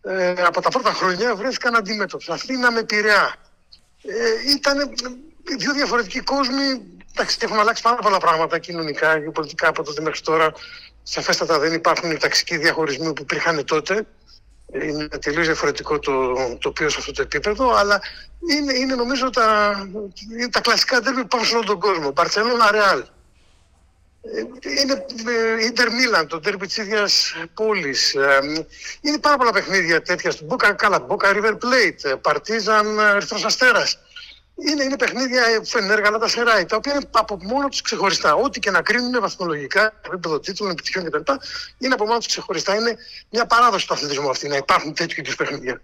ε, 0.03 0.31
από 0.31 0.61
τα 0.61 0.69
πρώτα 0.69 0.93
χρόνια 0.93 1.37
βρέθηκαν 1.37 1.77
αντιμέτωποι. 1.77 2.25
Αθήνα 2.29 2.71
με 2.71 2.83
Πειραιά. 2.83 3.35
Ε, 4.03 4.51
ήταν 4.51 4.95
δύο 5.59 5.73
διαφορετικοί 5.73 6.21
κόσμοι 6.21 6.91
Εντάξει, 7.13 7.39
έχουν 7.41 7.59
αλλάξει 7.59 7.83
πάρα 7.83 7.97
πολλά 7.97 8.19
πράγματα 8.19 8.59
κοινωνικά 8.59 9.21
και 9.21 9.31
πολιτικά 9.31 9.69
από 9.69 9.83
τότε 9.83 10.01
μέχρι 10.01 10.21
τώρα. 10.21 10.53
Σαφέστατα 11.03 11.59
δεν 11.59 11.73
υπάρχουν 11.73 12.11
οι 12.11 12.17
ταξικοί 12.17 12.57
διαχωρισμοί 12.57 13.13
που 13.13 13.23
υπήρχαν 13.23 13.65
τότε. 13.65 14.07
Είναι 14.73 15.09
τελείως 15.09 15.47
διαφορετικό 15.47 15.99
το 15.99 16.35
τοπίο 16.59 16.89
σε 16.89 16.97
αυτό 16.99 17.13
το 17.13 17.23
επίπεδο, 17.23 17.75
αλλά 17.75 18.01
είναι, 18.51 18.73
είναι 18.73 18.95
νομίζω 18.95 19.31
τα, 19.31 19.75
είναι 20.39 20.49
τα 20.49 20.61
κλασικά 20.61 21.01
τέρμι 21.01 21.21
που 21.21 21.27
πάνε 21.27 21.45
σε 21.45 21.55
όλο 21.55 21.65
τον 21.65 21.81
κόσμο. 21.81 22.13
Μπαρσελόνα 22.13 22.71
Ρεάλ. 22.71 23.05
Είναι 24.83 25.07
Ιντερ 25.65 25.93
Μίλαν, 25.93 26.27
το 26.27 26.41
τέρμι 26.41 26.67
της 26.67 26.77
ίδιας 26.77 27.35
πόλης. 27.55 28.15
Ε, 28.15 28.67
είναι 29.01 29.19
πάρα 29.19 29.37
πολλά 29.37 29.53
παιχνίδια 29.53 30.03
τέτοια. 30.03 30.33
Μπόκα 30.45 30.73
Κάλα, 30.73 31.01
Μπόκα 31.01 31.33
River 31.35 31.53
Plate, 31.53 32.21
Παρτίζαν 32.21 32.99
Ερυθρός 32.99 33.45
Αστέρας 33.45 33.99
είναι, 34.69 34.85
είναι 34.85 34.97
παιχνίδια 34.97 35.43
φενέργα, 35.65 36.11
τα 36.11 36.29
σεράι, 36.29 36.65
τα 36.65 36.77
οποία 36.77 36.93
είναι 36.93 37.05
από 37.11 37.39
μόνο 37.43 37.69
τους 37.69 37.83
ξεχωριστά. 37.83 38.35
Ό,τι 38.35 38.61
και 38.61 38.71
να 38.71 38.83
κρίνουν 38.83 39.21
βαθμολογικά, 39.21 39.93
επίπεδο 40.07 40.41
τίτλων, 40.41 40.71
επιτυχιών 40.71 41.05
κτλ. 41.05 41.33
είναι 41.79 41.95
από 41.95 42.05
μόνο 42.07 42.19
τους 42.19 42.27
ξεχωριστά. 42.27 42.75
Είναι 42.75 42.97
μια 43.31 43.47
παράδοση 43.47 43.87
του 43.87 43.95
αθλητισμού 43.95 44.31
αυτή 44.31 44.49
να 44.49 44.57
υπάρχουν 44.57 44.95
τέτοιου 44.95 45.21
είδους 45.21 45.35
παιχνίδια. 45.35 45.81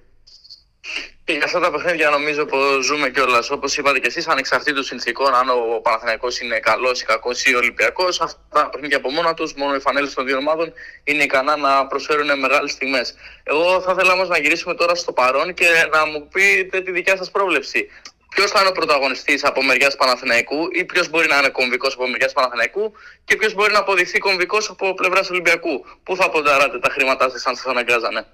Και 1.27 1.33
για 1.33 1.45
αυτά 1.45 1.61
τα 1.61 1.71
παιχνίδια 1.71 2.11
νομίζω 2.11 2.45
πως 2.45 2.85
ζούμε 2.85 3.11
κιόλας. 3.11 3.51
Όπως 3.51 3.77
είπατε 3.77 3.99
και 3.99 4.07
εσείς, 4.07 4.29
ανεξαρτήτως 4.29 4.87
συνθήκων, 4.87 5.35
αν 5.35 5.49
ο 5.49 5.81
Παναθηναϊκός 5.83 6.41
είναι 6.41 6.59
καλός 6.59 7.01
ή 7.03 7.05
κακός 7.05 7.45
ή 7.45 7.55
Ολυμπιακός, 7.55 8.21
αυτά 8.21 8.41
τα 8.49 8.69
παιχνίδια 8.71 8.97
από 8.97 9.11
μόνα 9.11 9.35
τους, 9.35 9.55
μόνο 9.55 9.75
οι 9.75 9.81
φανέλες 9.81 10.15
των 10.15 10.27
δύο 10.27 10.37
ομάδων 10.37 10.73
είναι 11.05 11.23
ικανά 11.23 11.57
να 11.57 11.87
προσφέρουν 11.87 12.39
μεγάλες 12.39 12.77
τιμέ. 12.77 13.01
Εγώ 13.43 13.81
θα 13.81 13.93
ήθελα 13.93 14.13
όμως 14.13 14.29
να 14.29 14.39
γυρίσουμε 14.39 14.75
τώρα 14.75 14.95
στο 14.95 15.13
παρόν 15.13 15.55
και 15.55 15.67
να 15.93 16.07
μου 16.07 16.29
πείτε 16.29 16.81
τη 16.81 16.91
δικιά 16.91 17.17
σας 17.17 17.31
πρόβλεψη 17.31 17.89
ποιος 18.29 18.51
θα 18.51 18.61
είναι 18.61 18.69
ο 18.69 18.73
πρωταγωνιστής 18.73 19.45
από 19.45 19.63
μεριάς 19.63 19.97
Παναθηναϊκού 19.97 20.69
ή 20.73 20.85
ποιος 20.85 21.09
μπορεί 21.09 21.29
να 21.29 21.39
είναι 21.39 21.49
κομβικός 21.49 21.95
από 21.95 22.09
μεριάς 22.09 22.33
Παναθηναϊκού 22.33 22.93
και 23.25 23.37
ποιος 23.37 23.55
μπορεί 23.55 23.73
να 23.73 23.79
αποδειχθεί 23.79 24.19
κομβικός 24.19 24.69
από 24.71 24.95
πλευράς 24.95 25.31
Ολυμπιακού. 25.31 25.85
Πού 26.03 26.17
θα 26.17 26.31
πονταράτε 26.31 26.79
τα 26.79 26.89
χρήματά 26.89 27.31
σας 27.31 27.47
αν 27.47 27.57
σας 27.57 27.67
αναγκάζανε; 27.67 28.27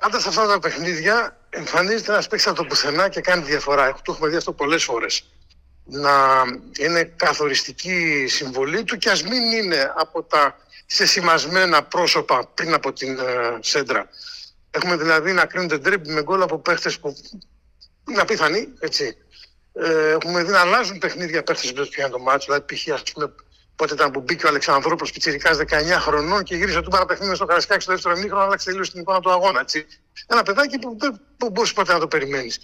Πάντα 0.00 0.20
σε 0.20 0.28
αυτά 0.28 0.46
τα 0.46 0.58
παιχνίδια 0.58 1.36
εμφανίζεται 1.54 2.12
ένας 2.12 2.26
παίξα 2.26 2.52
το 2.52 2.64
πουθενά 2.64 3.08
και 3.08 3.20
κάνει 3.20 3.44
διαφορά. 3.44 3.92
Το 3.92 4.12
έχουμε 4.12 4.28
δει 4.28 4.36
αυτό 4.36 4.52
πολλές 4.52 4.84
φορές. 4.84 5.24
Να 5.84 6.42
είναι 6.78 7.04
καθοριστική 7.04 8.26
συμβολή 8.28 8.84
του 8.84 8.96
και 8.96 9.10
ας 9.10 9.22
μην 9.22 9.52
είναι 9.52 9.92
από 9.96 10.22
τα 10.22 10.58
σεσημασμένα 10.86 11.82
πρόσωπα 11.82 12.46
πριν 12.54 12.74
από 12.74 12.92
την 12.92 13.18
uh, 13.20 13.58
σέντρα. 13.60 14.08
Έχουμε 14.70 14.96
δηλαδή 14.96 15.32
να 15.32 15.46
κρίνονται 15.46 15.78
τρίπ 15.78 16.06
με 16.06 16.22
γκολ 16.22 16.42
από 16.42 16.58
παίχτες 16.58 16.98
που 16.98 17.16
είναι 18.10 18.20
απίθανη, 18.20 18.68
έτσι. 18.78 19.16
Ε, 19.72 20.10
έχουμε 20.10 20.42
δει 20.42 20.50
να 20.50 20.60
αλλάζουν 20.60 20.98
παιχνίδια 20.98 21.42
παίχτες 21.42 21.72
που 21.72 21.88
πιάνουν 21.88 22.12
το 22.12 22.18
μάτσο. 22.18 22.52
Δηλαδή, 22.52 22.74
π.χ. 22.74 22.86
α 23.74 23.86
πούμε, 23.86 23.94
πότε 23.94 23.94
ήταν 23.94 24.10
που 24.10 24.20
μπήκε 24.20 24.46
ο 24.46 24.48
Αλεξανδρόπουλο 24.48 25.10
Πιτσυρικά 25.12 25.50
19 25.56 25.62
χρονών 25.98 26.42
και 26.42 26.56
γύρισε 26.56 26.82
του 26.82 26.90
πάρα 26.90 27.04
παιχνίδι 27.04 27.34
στο 27.34 27.44
Καρασκάκι 27.44 27.82
στο 27.82 27.92
δεύτερο 27.92 28.16
μήχρονο, 28.16 28.44
άλλαξε 28.44 28.66
τελείως 28.66 28.90
την 28.90 29.00
εικόνα 29.00 29.20
του 29.20 29.30
αγώνα. 29.30 29.60
Έτσι. 29.60 29.86
Ένα 30.26 30.42
παιδάκι 30.42 30.78
που 30.78 30.96
δεν 30.98 31.20
μπορείς 31.52 31.72
ποτέ 31.72 31.92
να 31.92 31.98
το 31.98 32.08
περιμένεις. 32.08 32.58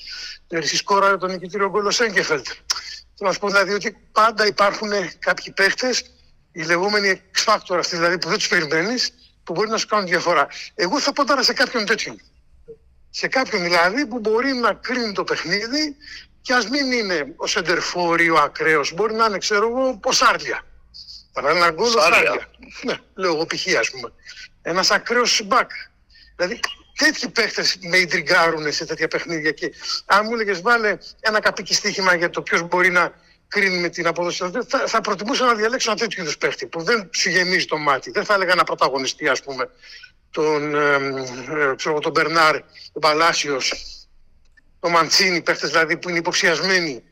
Εσύ 0.49 0.77
σκόρα 0.77 1.17
τον 1.17 1.31
νικητήριο 1.31 1.69
γκολ 1.71 1.91
Σέγκεφελτ. 1.91 2.47
Θέλω 2.47 3.29
να 3.29 3.33
σου 3.33 3.39
πω 3.39 3.49
δηλαδή 3.49 3.73
ότι 3.73 3.97
πάντα 4.13 4.47
υπάρχουν 4.47 4.91
κάποιοι 5.19 5.53
παίχτες, 5.53 6.05
οι 6.53 6.63
λεγόμενοι 6.63 7.23
X 7.35 7.53
factor 7.53 7.77
αυτοί 7.79 7.97
δηλαδή 7.97 8.19
που 8.19 8.29
δεν 8.29 8.39
τους 8.39 8.49
περιμένεις, 8.49 9.13
που 9.45 9.53
μπορεί 9.53 9.69
να 9.69 9.77
σου 9.77 9.87
κάνουν 9.87 10.07
διαφορά. 10.07 10.47
Εγώ 10.75 11.01
θα 11.01 11.13
πω 11.13 11.25
τώρα 11.25 11.43
σε 11.43 11.53
κάποιον 11.53 11.87
τέτοιον 11.87 12.21
σε 13.11 13.29
κάποιον 13.29 13.63
δηλαδή 13.63 14.07
που 14.07 14.19
μπορεί 14.19 14.53
να 14.53 14.73
κρίνει 14.73 15.13
το 15.13 15.25
παιχνίδι 15.25 15.97
και 16.41 16.55
ας 16.55 16.69
μην 16.69 16.93
είναι 16.93 17.33
ο 17.37 17.47
Σεντερφόρη, 17.47 18.31
ο 18.31 18.37
ακραίος, 18.37 18.93
μπορεί 18.95 19.15
να 19.15 19.25
είναι 19.25 19.39
ξέρω 19.39 19.69
εγώ 19.69 20.01
ο 20.05 20.13
Σάρλια. 21.33 21.57
ένα 21.57 21.71
γκολ 21.71 21.91
Σάρλια. 21.91 22.51
Ναι, 22.83 22.99
λέω 23.15 23.35
εγώ 23.35 23.47
π.χ. 23.47 23.79
ας 23.79 23.91
πούμε. 23.91 24.13
Ένας 24.63 24.91
ακραίος 24.91 25.43
μπακ. 25.45 25.71
Δηλαδή 26.37 26.61
τέτοιοι 26.97 27.29
παίχτες 27.29 27.79
με 27.81 27.97
ιντριγκάρουν 27.97 28.73
σε 28.73 28.87
τέτοια 28.87 29.09
παιχνίδια 29.09 29.51
και 29.51 29.73
αν 30.05 30.25
μου 30.25 30.35
έλεγες 30.35 30.61
βάλε 30.61 30.99
ένα 31.21 31.41
καπίκι 31.41 31.75
στοίχημα 31.75 32.15
για 32.15 32.31
το 32.31 32.43
ποιος 32.43 32.63
μπορεί 32.63 32.91
να 32.91 33.13
κρίνει 33.49 33.79
με 33.79 33.89
την 33.89 34.07
απόδοση 34.07 34.51
θα, 34.69 34.87
θα 34.87 35.01
προτιμούσα 35.01 35.45
να 35.45 35.55
διαλέξω 35.55 35.91
ένα 35.91 36.01
τέτοιο 36.01 36.23
είδους 36.23 36.39
παίχτη 36.39 36.67
που 36.67 36.83
δεν 36.83 37.11
σου 37.13 37.29
γεμίζει 37.29 37.67
το 37.67 37.79
μάτι. 37.79 38.11
Δεν 38.11 38.25
θα 38.25 38.35
έλεγα 38.35 38.53
ένα 38.53 38.65
πρωταγωνιστή, 38.65 39.29
ας 39.29 39.43
πούμε, 39.43 39.71
τον, 40.31 40.75
ε, 40.75 41.75
ξέρω, 41.77 41.99
τον 41.99 42.13
Μπερνάρ, 42.13 42.53
τον 42.93 43.01
Παλάσιο, 43.01 43.61
τον 44.81 44.91
Μαντσίνη, 44.91 45.43
παίχτε 45.43 45.67
δηλαδή 45.67 45.97
που 45.97 46.09
είναι 46.09 46.19
υποψιασμένοι 46.19 47.05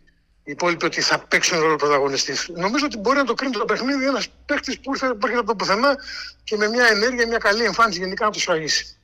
οι 0.49 0.51
υπόλοιποι 0.51 0.85
ότι 0.85 1.01
θα 1.01 1.19
παίξουν 1.19 1.61
ρόλο 1.61 1.77
πρωταγωνιστής. 1.77 2.49
Νομίζω 2.49 2.85
ότι 2.85 2.97
μπορεί 2.97 3.17
να 3.17 3.25
το 3.25 3.35
κρίνει 3.35 3.53
το 3.53 3.65
παιχνίδι 3.65 4.07
ένας 4.07 4.29
παίκτης 4.47 4.81
που 4.81 4.95
ήρθε 4.95 5.07
από 5.07 5.47
το 5.47 5.55
πουθενά 5.55 5.97
και 6.45 6.57
με 6.57 6.69
μια 6.69 6.87
ενέργεια, 6.87 7.27
μια 7.27 7.39
καλή 7.39 7.65
εμφάνιση 7.65 7.99
γενικά 7.99 8.25
να 8.25 8.31
το 8.31 8.39
σφαγίσει. 8.41 8.97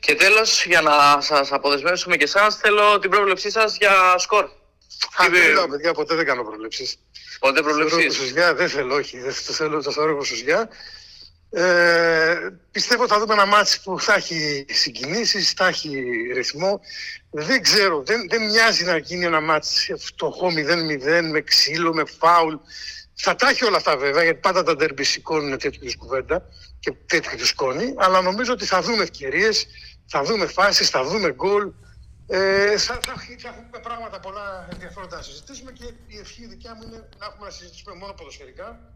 Και 0.00 0.14
τέλος, 0.14 0.64
για 0.66 0.80
να 0.80 1.20
σας 1.20 1.52
αποδεσμεύσουμε 1.52 2.16
και 2.16 2.24
εσάς, 2.24 2.56
θέλω 2.56 2.98
την 2.98 3.10
πρόβλεψή 3.10 3.50
σας 3.50 3.76
για 3.76 4.18
σκορ. 4.18 4.44
Α, 5.16 5.28
δεν 5.30 5.52
λέω, 5.52 5.68
παιδιά, 5.68 5.92
ποτέ 5.92 6.14
δεν 6.14 6.26
κάνω 6.26 6.42
προβλέψει. 6.42 6.98
Ποτέ 7.38 7.62
προβλέψει. 7.62 8.32
Δεν 8.54 8.68
θέλω, 8.68 8.94
όχι. 8.94 9.18
Δεν 9.18 9.34
το 9.46 9.52
θέλω, 9.52 9.82
το 9.82 9.90
θεωρώ 9.90 10.14
προσωσιά. 10.14 10.68
Ε, 11.54 12.50
πιστεύω 12.70 13.02
ότι 13.02 13.12
θα 13.12 13.18
δούμε 13.18 13.32
ένα 13.32 13.46
μάτσο 13.46 13.80
που 13.82 14.00
θα 14.00 14.14
έχει 14.14 14.64
συγκινήσεις, 14.68 15.50
θα 15.50 15.66
έχει 15.66 16.02
ρυθμό. 16.34 16.80
Δεν 17.30 17.62
ξέρω, 17.62 18.02
δεν, 18.02 18.26
δεν 18.28 18.44
μοιάζει 18.44 18.84
να 18.84 18.96
γίνει 18.96 19.24
ένα 19.24 19.40
μάτσο 19.40 19.96
φτωχό 19.96 20.46
0-0 20.46 21.28
με 21.30 21.40
ξύλο, 21.40 21.94
με 21.94 22.02
φάουλ. 22.18 22.54
Θα 23.14 23.34
τα 23.34 23.48
έχει 23.48 23.64
όλα 23.64 23.76
αυτά 23.76 23.96
βέβαια, 23.96 24.22
γιατί 24.22 24.40
πάντα 24.40 24.62
τα 24.62 24.74
ντερμπι 24.74 25.04
σηκώνουν 25.04 25.58
τέτοιου 25.58 25.80
είδους 25.82 25.96
κουβέντα 25.96 26.42
και 26.78 26.92
τέτοιου 27.06 27.34
είδους 27.34 27.48
σκόνη. 27.48 27.94
Αλλά 27.96 28.20
νομίζω 28.20 28.52
ότι 28.52 28.64
θα 28.64 28.82
δούμε 28.82 29.02
ευκαιρίες, 29.02 29.66
θα 30.06 30.22
δούμε 30.22 30.46
φάσεις, 30.46 30.88
θα 30.88 31.04
δούμε 31.04 31.32
γκολ. 31.32 31.72
Ε, 32.26 32.78
θα, 32.78 32.94
θα, 32.94 33.14
θα 33.38 33.48
έχουμε 33.48 33.78
πράγματα 33.82 34.20
πολλά 34.20 34.68
ενδιαφέροντα 34.72 35.16
να 35.16 35.22
συζητήσουμε 35.22 35.72
και 35.72 35.84
η 36.06 36.18
ευχή 36.18 36.46
δικιά 36.46 36.74
μου 36.74 36.82
είναι 36.82 37.08
να 37.18 37.26
έχουμε 37.26 37.46
να 37.46 37.52
συζητήσουμε 37.52 37.94
μόνο 37.94 38.12
ποδοσφαιρικά 38.12 38.92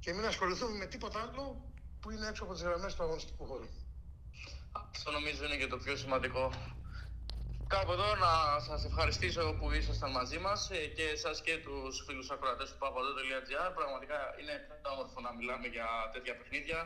και 0.00 0.12
μην 0.12 0.24
ασχοληθούμε 0.24 0.78
με 0.78 0.86
τίποτα 0.86 1.28
άλλο 1.32 1.66
που 2.06 2.12
είναι 2.14 2.28
έξω 2.32 2.44
από 2.46 2.52
τις 2.52 2.62
γραμμές 2.62 2.94
του 2.94 3.02
αγωνιστικού 3.02 3.44
χώρου. 3.50 3.68
Αυτό 4.92 5.08
νομίζω 5.10 5.44
είναι 5.44 5.58
και 5.62 5.70
το 5.74 5.78
πιο 5.84 5.94
σημαντικό. 6.02 6.44
Κάπου 7.74 7.92
εδώ 7.96 8.08
να 8.26 8.32
σας 8.68 8.80
ευχαριστήσω 8.90 9.42
που 9.58 9.66
ήσασταν 9.80 10.10
μαζί 10.10 10.38
μας 10.38 10.70
ε, 10.70 10.78
και 10.96 11.06
εσά 11.16 11.32
και 11.46 11.54
τους 11.64 11.94
φίλους 12.06 12.28
ακροατές 12.34 12.68
του 12.70 12.78
papadot.gr. 12.82 13.68
Πραγματικά 13.78 14.18
είναι 14.40 14.54
όμορφο 14.92 15.18
να 15.26 15.30
μιλάμε 15.38 15.66
για 15.76 15.88
τέτοια 16.14 16.34
παιχνίδια. 16.38 16.78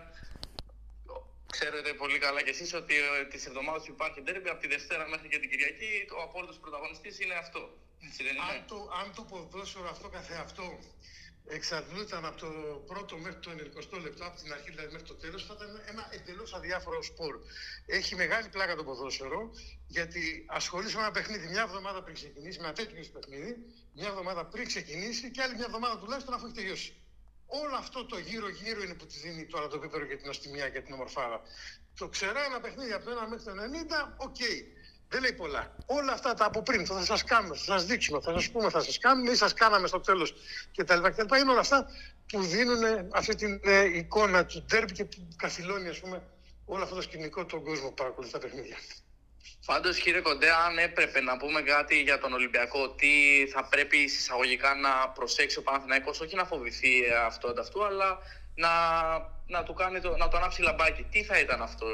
Ξέρετε 1.55 1.91
πολύ 2.03 2.19
καλά 2.25 2.41
κι 2.43 2.53
εσείς 2.57 2.71
ότι 2.81 2.95
ε, 2.97 3.25
τις 3.33 3.47
εβδομάδες 3.47 3.83
που 3.87 3.93
υπάρχει 3.97 4.21
τέρμι 4.27 4.49
από 4.49 4.61
τη 4.63 4.69
Δευτέρα 4.75 5.05
μέχρι 5.13 5.29
και 5.33 5.39
την 5.43 5.51
Κυριακή, 5.53 5.93
ο 6.19 6.21
απόλυτος 6.29 6.59
πρωταγωνιστής 6.65 7.15
είναι 7.23 7.37
αυτό. 7.45 7.63
Αν 8.51 8.57
το, 8.71 8.77
αν 9.01 9.07
το 9.17 9.23
ποδόσφαιρο 9.31 9.89
αυτό 9.95 10.09
καθεαυτό 10.09 10.69
εξαντλούταν 11.51 12.25
από 12.25 12.39
το 12.41 12.51
πρώτο 12.87 13.17
μέχρι 13.17 13.41
το 13.41 13.51
20 13.51 14.01
λεπτό, 14.03 14.25
από 14.25 14.37
την 14.43 14.53
αρχή 14.53 14.71
δηλαδή 14.71 14.93
μέχρι 14.93 15.07
το 15.07 15.15
τέλος, 15.15 15.47
θα 15.47 15.55
ήταν 15.57 15.83
ένα 15.89 16.09
εντελώς 16.11 16.55
αδιάφορο 16.55 17.03
σπορ. 17.03 17.39
Έχει 17.87 18.15
μεγάλη 18.15 18.49
πλάκα 18.49 18.77
το 18.77 18.85
ποδόσφαιρο, 18.85 19.51
γιατί 19.87 20.45
ασχολείσαι 20.49 20.97
με 20.97 21.03
ένα 21.03 21.11
παιχνίδι 21.11 21.47
μια 21.47 21.63
εβδομάδα 21.63 22.03
πριν 22.03 22.15
ξεκινήσει, 22.15 22.59
με 22.59 22.65
ένα 22.65 22.75
τέτοιο 22.75 23.05
παιχνίδι, 23.13 23.57
μια 23.95 24.09
εβδομάδα 24.09 24.45
πριν 24.47 24.67
ξεκινήσει 24.67 25.31
και 25.31 25.43
άλλη 25.43 25.55
μια 25.55 25.65
εβδομάδα 25.65 25.99
τουλάχιστον 25.99 26.35
αφού 26.35 26.47
έχει 26.47 26.55
τελειώσει. 26.55 26.95
Όλο 27.47 27.75
αυτό 27.75 28.07
το 28.07 28.19
γύρω-γύρω 28.19 28.83
είναι 28.83 28.95
που 28.95 29.07
τη 29.07 29.19
δίνει 29.19 29.47
τώρα 29.47 29.69
το 29.69 29.77
επίπεδο 29.77 30.05
για 30.05 30.17
τη 30.17 30.29
νοστιμιά 30.29 30.69
και 30.69 30.81
την 30.81 30.95
ομορφάδα. 30.95 31.43
Το 31.99 32.09
ξερά 32.09 32.45
ένα 32.45 32.61
παιχνίδι 32.61 32.93
από 32.93 33.05
το 33.05 33.11
1 33.25 33.29
μέχρι 33.29 33.45
το 33.45 33.53
90, 33.53 34.15
OK. 34.17 34.37
Okay. 34.39 34.80
Δεν 35.13 35.21
λέει 35.21 35.33
πολλά. 35.33 35.75
Όλα 35.87 36.13
αυτά 36.13 36.35
τα 36.35 36.45
από 36.45 36.63
πριν 36.63 36.87
θα 36.87 37.05
σας 37.05 37.25
κάνουμε, 37.25 37.57
θα 37.57 37.65
σας 37.65 37.85
δείξουμε, 37.85 38.21
θα 38.21 38.33
σας 38.33 38.51
πούμε, 38.51 38.71
θα 38.71 38.81
σας 38.81 38.99
κάνουμε 38.99 39.31
ή 39.31 39.35
σας 39.35 39.55
κάναμε 39.55 39.87
στο 39.87 40.01
τέλος 40.01 40.35
κτλ. 40.77 41.01
κτλ. 41.03 41.35
Είναι 41.37 41.51
όλα 41.51 41.61
αυτά 41.61 41.91
που 42.27 42.43
δίνουν 42.43 43.09
αυτή 43.13 43.35
την 43.35 43.61
ε, 43.65 43.99
εικόνα 43.99 44.47
του 44.47 44.63
ντέρμπι 44.63 44.93
και 44.93 45.05
που 45.05 45.29
καθυλώνει 45.37 45.89
ας 45.89 45.99
πούμε, 45.99 46.23
όλο 46.65 46.83
αυτό 46.83 46.95
το 46.95 47.03
σκηνικό 47.03 47.45
τον 47.45 47.65
κόσμο 47.65 47.89
που 47.89 47.95
παρακολουθεί 47.95 48.33
τα 48.33 48.39
παιχνίδια. 48.39 48.77
Πάντως, 49.67 49.99
κύριε 49.99 50.21
Κοντέ, 50.21 50.51
αν 50.51 50.79
έπρεπε 50.79 51.21
να 51.21 51.37
πούμε 51.37 51.63
κάτι 51.63 52.01
για 52.03 52.19
τον 52.19 52.33
Ολυμπιακό, 52.33 52.91
τι 52.91 53.13
θα 53.53 53.65
πρέπει 53.65 53.97
εισαγωγικά 53.97 54.75
να 54.75 55.09
προσέξει 55.09 55.59
ο 55.59 55.63
Παναθηναϊκός, 55.63 56.21
όχι 56.21 56.37
να 56.37 56.45
φοβηθεί 56.45 56.93
αυτό 57.27 57.49
ανταυτού, 57.49 57.85
αλλά 57.85 58.19
να, 58.61 58.73
να, 59.47 59.63
του 59.63 59.75
κάνει 59.75 60.01
το, 60.01 60.17
να 60.17 60.29
το 60.29 60.37
ανάψει 60.37 60.63
λαμπάκι. 60.63 61.03
Τι 61.11 61.25
θα 61.25 61.39
ήταν 61.39 61.63
αυτό 61.63 61.87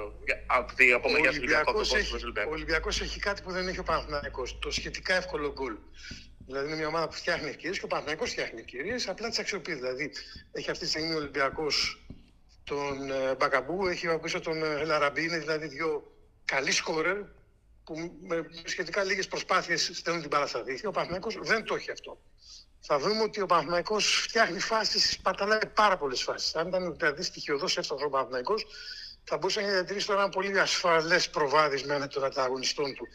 από 0.49 0.75
την 0.75 0.87
για 0.87 1.29
Ολυμπιακός. 1.29 1.93
Ο 2.47 2.51
Ολυμπιακός 2.51 3.01
έχει 3.01 3.19
κάτι 3.19 3.43
που 3.43 3.53
δεν 3.53 3.69
έχει 3.69 3.79
ο 3.79 3.83
Παναθηναϊκός, 3.83 4.59
το 4.59 4.71
σχετικά 4.71 5.15
εύκολο 5.15 5.53
γκολ. 5.53 5.77
Δηλαδή 6.47 6.67
είναι 6.67 6.77
μια 6.77 6.87
ομάδα 6.87 7.09
που 7.09 7.15
φτιάχνει 7.15 7.49
ευκαιρίες 7.49 7.79
και 7.79 7.85
ο 7.85 7.89
Παναθηναϊκός 7.89 8.31
φτιάχνει 8.31 8.61
ευκαιρίες, 8.61 9.09
απλά 9.09 9.29
τις 9.29 9.39
αξιοποιεί. 9.39 9.75
Δηλαδή 9.75 10.11
έχει 10.53 10.71
αυτή 10.71 10.85
τη 10.85 10.91
στιγμή 10.91 11.13
ο 11.13 11.17
Ολυμπιακός 11.17 12.05
τον 12.65 13.11
ε, 13.11 13.35
Μπακαμπού, 13.35 13.87
έχει 13.87 14.19
πίσω 14.19 14.41
τον 14.41 14.63
ε, 14.63 14.85
Λαραμπή, 14.85 15.25
είναι 15.25 15.39
δηλαδή 15.39 15.67
δύο 15.67 16.13
καλοί 16.45 16.71
σκόρερ 16.71 17.17
που 17.85 18.19
με 18.23 18.47
σχετικά 18.65 19.05
λίγες 19.05 19.27
προσπάθειες 19.27 19.91
στέλνουν 19.95 20.23
την 20.23 20.31
μπάλα 20.31 20.47
στα 20.47 20.63
δίχτυα. 20.63 20.89
Ο 20.89 20.93
Παναθηναϊκός 20.93 21.39
δεν 21.43 21.65
το 21.65 21.75
έχει 21.75 21.91
αυτό 21.91 22.19
θα 22.81 22.99
δούμε 22.99 23.23
ότι 23.23 23.41
ο 23.41 23.47
Παναθηναϊκός 23.47 24.21
φτιάχνει 24.23 24.61
φάσεις, 24.61 25.11
σπαταλάει 25.11 25.67
πάρα 25.75 25.97
πολλές 25.97 26.23
φάσεις. 26.23 26.55
Αν 26.55 26.69
ήταν 26.69 26.97
δηλαδή 26.97 27.23
στοιχειοδό 27.23 27.65
έφτασε 27.65 28.05
ο 28.05 28.11
Παναθηναϊκός, 28.11 28.67
θα 29.29 29.37
μπορούσε 29.37 29.61
να 29.61 29.69
διατηρήσει 29.69 30.07
τώρα 30.07 30.21
ένα 30.21 30.29
πολύ 30.29 30.61
ασφαλές 30.61 31.31
προβάδισμα 31.31 32.07
των 32.09 32.25
ανταγωνιστών 32.25 32.95
του. 32.95 33.07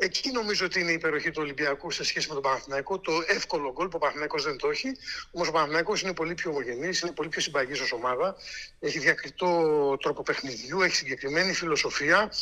Εκεί 0.00 0.30
νομίζω 0.30 0.64
ότι 0.66 0.80
είναι 0.80 0.90
η 0.90 0.94
υπεροχή 0.94 1.30
του 1.30 1.42
Ολυμπιακού 1.42 1.90
σε 1.90 2.04
σχέση 2.04 2.28
με 2.28 2.34
τον 2.34 2.42
Παναθηναϊκό. 2.42 2.98
Το 2.98 3.12
εύκολο 3.26 3.72
γκολ 3.72 3.88
που 3.88 3.96
ο 3.96 3.98
Παναθηναϊκός 3.98 4.42
δεν 4.44 4.56
το 4.56 4.68
έχει. 4.68 4.96
Όμως 5.30 5.48
ο 5.48 5.52
Παναθηναϊκός 5.52 6.02
είναι 6.02 6.14
πολύ 6.14 6.34
πιο 6.34 6.50
ομογενής, 6.50 7.00
είναι 7.00 7.12
πολύ 7.12 7.28
πιο 7.28 7.40
συμπαγής 7.40 7.80
ως 7.80 7.92
ομάδα. 7.92 8.36
Έχει 8.80 8.98
διακριτό 8.98 9.96
τρόπο 10.00 10.22
παιχνιδιού, 10.22 10.80
έχει 10.80 10.94
συγκεκριμένη 10.94 11.52
φιλοσοφία 11.52 12.32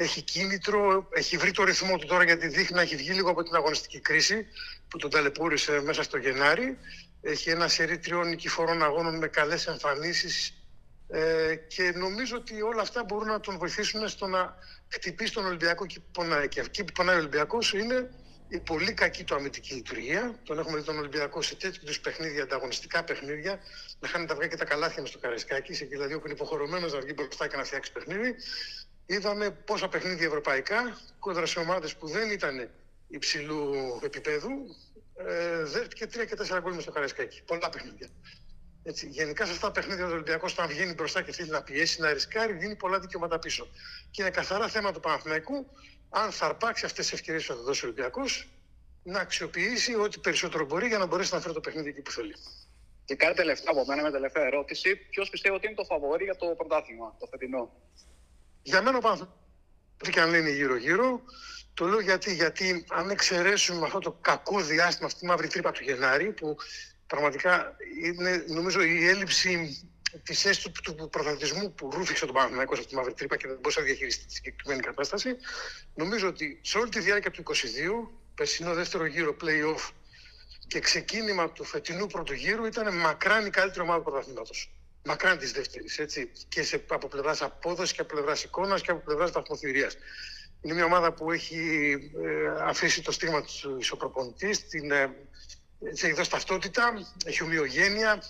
έχει 0.00 0.22
κίνητρο, 0.22 1.08
έχει 1.10 1.36
βρει 1.36 1.50
το 1.50 1.64
ρυθμό 1.64 1.96
του 1.98 2.06
τώρα 2.06 2.24
γιατί 2.24 2.46
δείχνει 2.46 2.76
να 2.76 2.82
έχει 2.82 2.96
βγει 2.96 3.12
λίγο 3.12 3.30
από 3.30 3.42
την 3.42 3.54
αγωνιστική 3.54 4.00
κρίση 4.00 4.46
που 4.88 4.98
τον 4.98 5.10
ταλαιπώρησε 5.10 5.80
μέσα 5.80 6.02
στο 6.02 6.16
Γενάρη. 6.16 6.78
Έχει 7.20 7.50
ένα 7.50 7.68
σερί 7.68 7.98
τριών 7.98 8.28
νικηφορών 8.28 8.82
αγώνων 8.82 9.16
με 9.16 9.26
καλές 9.26 9.66
εμφανίσεις 9.66 10.54
ε, 11.08 11.54
και 11.54 11.92
νομίζω 11.94 12.36
ότι 12.36 12.62
όλα 12.62 12.82
αυτά 12.82 13.04
μπορούν 13.04 13.28
να 13.28 13.40
τον 13.40 13.58
βοηθήσουν 13.58 14.08
στο 14.08 14.26
να 14.26 14.54
χτυπήσει 14.88 15.32
τον 15.32 15.46
Ολυμπιακό 15.46 15.84
εκεί 15.84 16.00
που 16.00 16.10
πονάει. 16.12 16.48
Και 16.48 16.60
εκεί 16.60 16.84
που 16.84 16.92
πονάει 16.92 17.14
ο 17.14 17.18
Ολυμπιακός 17.18 17.72
είναι 17.72 18.10
η 18.48 18.58
πολύ 18.60 18.92
κακή 18.92 19.24
του 19.24 19.34
αμυντική 19.34 19.74
λειτουργία. 19.74 20.38
Τον 20.44 20.58
έχουμε 20.58 20.78
δει 20.78 20.84
τον 20.84 20.98
Ολυμπιακό 20.98 21.42
σε 21.42 21.54
τέτοιου 21.54 21.80
είδους 21.82 22.00
παιχνίδια, 22.00 22.42
ανταγωνιστικά 22.42 23.04
παιχνίδια, 23.04 23.58
να 24.00 24.08
χάνει 24.08 24.26
τα 24.26 24.32
αυγά 24.32 24.46
και 24.46 24.56
τα 24.56 24.64
καλάθια 24.64 25.02
με 25.02 25.08
στο 25.08 25.18
Καρεσκάκι, 25.18 25.84
δηλαδή 25.84 26.14
όπου 26.14 26.26
είναι 26.26 26.34
υποχρεωμένος 26.34 26.92
να 26.92 27.00
βγει 27.00 27.12
μπροστά 27.16 27.48
και 27.48 27.56
να 27.56 27.64
φτιάξει 27.64 27.92
παιχνίδι. 27.92 28.34
Είδαμε 29.10 29.50
πόσα 29.50 29.88
παιχνίδια 29.88 30.26
ευρωπαϊκά 30.26 30.98
κόντρα 31.18 31.46
σε 31.46 31.58
ομάδες 31.58 31.96
που 31.96 32.08
δεν 32.08 32.30
ήταν 32.30 32.70
υψηλού 33.08 33.74
επίπεδου. 34.04 34.50
Ε, 35.16 35.64
δέχτηκε 35.64 36.06
τρία 36.06 36.24
και 36.24 36.34
τέσσερα 36.34 36.60
γκολ 36.60 36.80
στο 36.80 36.90
Καραϊσκάκι. 36.90 37.42
Πολλά 37.42 37.68
παιχνίδια. 37.68 38.08
Έτσι, 38.82 39.06
γενικά 39.06 39.44
σε 39.44 39.52
αυτά 39.52 39.66
τα 39.66 39.72
παιχνίδια 39.72 40.06
ο 40.06 40.10
Ολυμπιακός, 40.10 40.52
όταν 40.52 40.68
βγαίνει 40.68 40.92
μπροστά 40.92 41.22
και 41.22 41.32
θέλει 41.32 41.48
να 41.48 41.62
πιέσει, 41.62 42.00
να 42.00 42.12
ρισκάρει, 42.12 42.52
δίνει 42.52 42.76
πολλά 42.76 42.98
δικαιώματα 42.98 43.38
πίσω. 43.38 43.68
Και 44.10 44.22
είναι 44.22 44.30
καθαρά 44.30 44.68
θέμα 44.68 44.92
του 44.92 45.00
Παναθηναϊκού, 45.00 45.66
αν 46.10 46.30
θα 46.30 46.46
αρπάξει 46.46 46.84
αυτές 46.84 47.04
τις 47.04 47.18
ευκαιρίες 47.18 47.46
που 47.46 47.54
θα 47.54 47.60
δώσει 47.60 47.84
ο 47.84 47.88
Ολυμπιακός, 47.88 48.48
να 49.02 49.20
αξιοποιήσει 49.20 49.94
ό,τι 49.94 50.18
περισσότερο 50.18 50.64
μπορεί 50.64 50.86
για 50.86 50.98
να 50.98 51.06
μπορέσει 51.06 51.34
να 51.34 51.40
φέρει 51.40 51.54
το 51.54 51.60
παιχνίδι 51.60 51.88
εκεί 51.88 52.00
που 52.00 52.10
θέλει. 52.10 52.34
Και 53.04 53.14
κάτι 53.14 53.34
τελευταίο 53.34 53.72
από 53.72 53.84
μένα, 53.86 54.02
με 54.02 54.10
τελευταία 54.10 54.44
ερώτηση. 54.44 54.96
Ποιος 54.96 55.30
πιστεύει 55.30 55.54
ότι 55.54 55.66
είναι 55.66 55.76
το 55.76 55.84
φαβορή 55.84 56.24
για 56.24 56.36
το 56.36 56.46
πρωτάθλημα, 56.46 57.16
το 57.18 57.26
φετινό; 57.26 57.72
Για 58.62 58.82
μένα 58.82 58.96
ο 58.96 59.00
Παναθηναϊκός, 59.00 59.36
και 60.10 60.20
αν 60.20 60.30
λένε 60.30 60.50
γύρω-γύρω, 60.50 61.22
το 61.74 61.86
λέω 61.86 62.00
γιατί, 62.00 62.34
γιατί 62.34 62.84
αν 62.88 63.10
εξαιρέσουμε 63.10 63.86
αυτό 63.86 63.98
το 63.98 64.18
κακό 64.20 64.60
διάστημα, 64.60 65.06
αυτή 65.06 65.20
τη 65.20 65.26
μαύρη 65.26 65.48
τρύπα 65.48 65.72
του 65.72 65.82
Γενάρη, 65.82 66.32
που 66.32 66.56
πραγματικά 67.06 67.76
είναι 68.04 68.44
νομίζω 68.48 68.82
η 68.82 69.06
έλλειψη 69.06 69.82
της 70.22 70.44
αίσθησης 70.44 70.72
του, 70.72 70.94
του 70.94 71.08
πρωταθλητισμού 71.08 71.74
που 71.74 71.90
ρούφηξε 71.90 72.24
τον 72.26 72.34
Παναθηναϊκό 72.34 72.74
σε 72.74 72.80
αυτή 72.80 72.92
τη 72.92 72.98
μαύρη 72.98 73.14
τρύπα 73.14 73.36
και 73.36 73.46
δεν 73.46 73.56
μπορούσε 73.56 73.80
να 73.80 73.86
διαχειριστεί 73.86 74.26
τη 74.26 74.32
συγκεκριμένη 74.32 74.80
κατάσταση. 74.80 75.36
Νομίζω 75.94 76.28
ότι 76.28 76.60
σε 76.62 76.78
όλη 76.78 76.88
τη 76.88 77.00
διάρκεια 77.00 77.30
του 77.30 77.42
2022, 77.42 77.54
περσινό 78.34 78.74
δεύτερο 78.74 79.04
γύρο 79.06 79.36
play-off 79.42 79.90
και 80.66 80.80
ξεκίνημα 80.80 81.50
του 81.52 81.64
φετινού 81.64 82.06
πρώτου 82.06 82.32
γύρου 82.32 82.64
ήταν 82.64 82.96
μακράν 82.96 83.46
η 83.46 83.50
καλύτερη 83.50 83.82
ομάδα 83.82 83.98
του 83.98 84.10
πρωταθλήματο 84.10 84.50
μακράν 85.04 85.38
της 85.38 85.52
δεύτερης. 85.52 86.00
Και 86.48 86.62
σε, 86.62 86.84
από 86.88 87.08
πλευράς 87.08 87.42
απόδοσης 87.42 87.94
και 87.94 88.00
από 88.00 88.14
πλευράς 88.14 88.44
εικόνας 88.44 88.80
και 88.82 88.90
από 88.90 89.00
πλευράς 89.00 89.30
βαθμοθυρίας. 89.30 89.96
Είναι 90.62 90.74
μια 90.74 90.84
ομάδα 90.84 91.12
που 91.12 91.32
έχει 91.32 91.92
ε, 92.24 92.62
αφήσει 92.62 93.02
το 93.02 93.12
στίγμα 93.12 93.42
του 93.42 93.76
ισοπροπονητής, 93.78 94.68
την, 94.68 94.90
ε, 94.90 95.16
έχει 95.80 96.12
δώσει 96.12 96.30
ταυτότητα, 96.30 96.92
έχει 97.24 97.42
ομοιογένεια. 97.42 98.22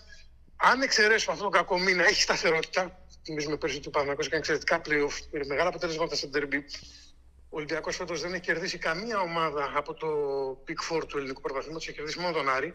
Αν 0.56 0.82
εξαιρέσουμε 0.82 1.32
αυτό 1.32 1.44
το 1.44 1.50
κακό 1.50 1.78
μήνα, 1.78 2.04
έχει 2.04 2.22
σταθερότητα. 2.22 3.02
Θυμίζουμε 3.24 3.56
πέρσι 3.56 3.76
ότι 3.76 3.88
ο 3.88 3.90
Παναγιώ 3.90 4.24
έκανε 4.24 4.36
εξαιρετικά 4.36 4.80
playoff, 4.84 5.26
πήρε 5.30 5.44
μεγάλα 5.44 5.68
αποτελέσματα 5.68 6.16
στο 6.16 6.30
Derby. 6.34 6.62
Ο 7.50 7.56
Ολυμπιακός 7.56 7.96
φέτος 7.96 8.20
δεν 8.20 8.32
έχει 8.32 8.42
κερδίσει 8.42 8.78
καμία 8.78 9.20
ομάδα 9.20 9.72
από 9.74 9.94
το 9.94 10.08
Big 10.68 10.94
Four 10.94 11.02
του 11.08 11.18
ελληνικού 11.18 11.40
πρωταθλήματος, 11.40 11.86
έχει 11.86 11.96
κερδίσει 11.96 12.18
μόνο 12.18 12.32
τον 12.32 12.48
Άρη 12.48 12.74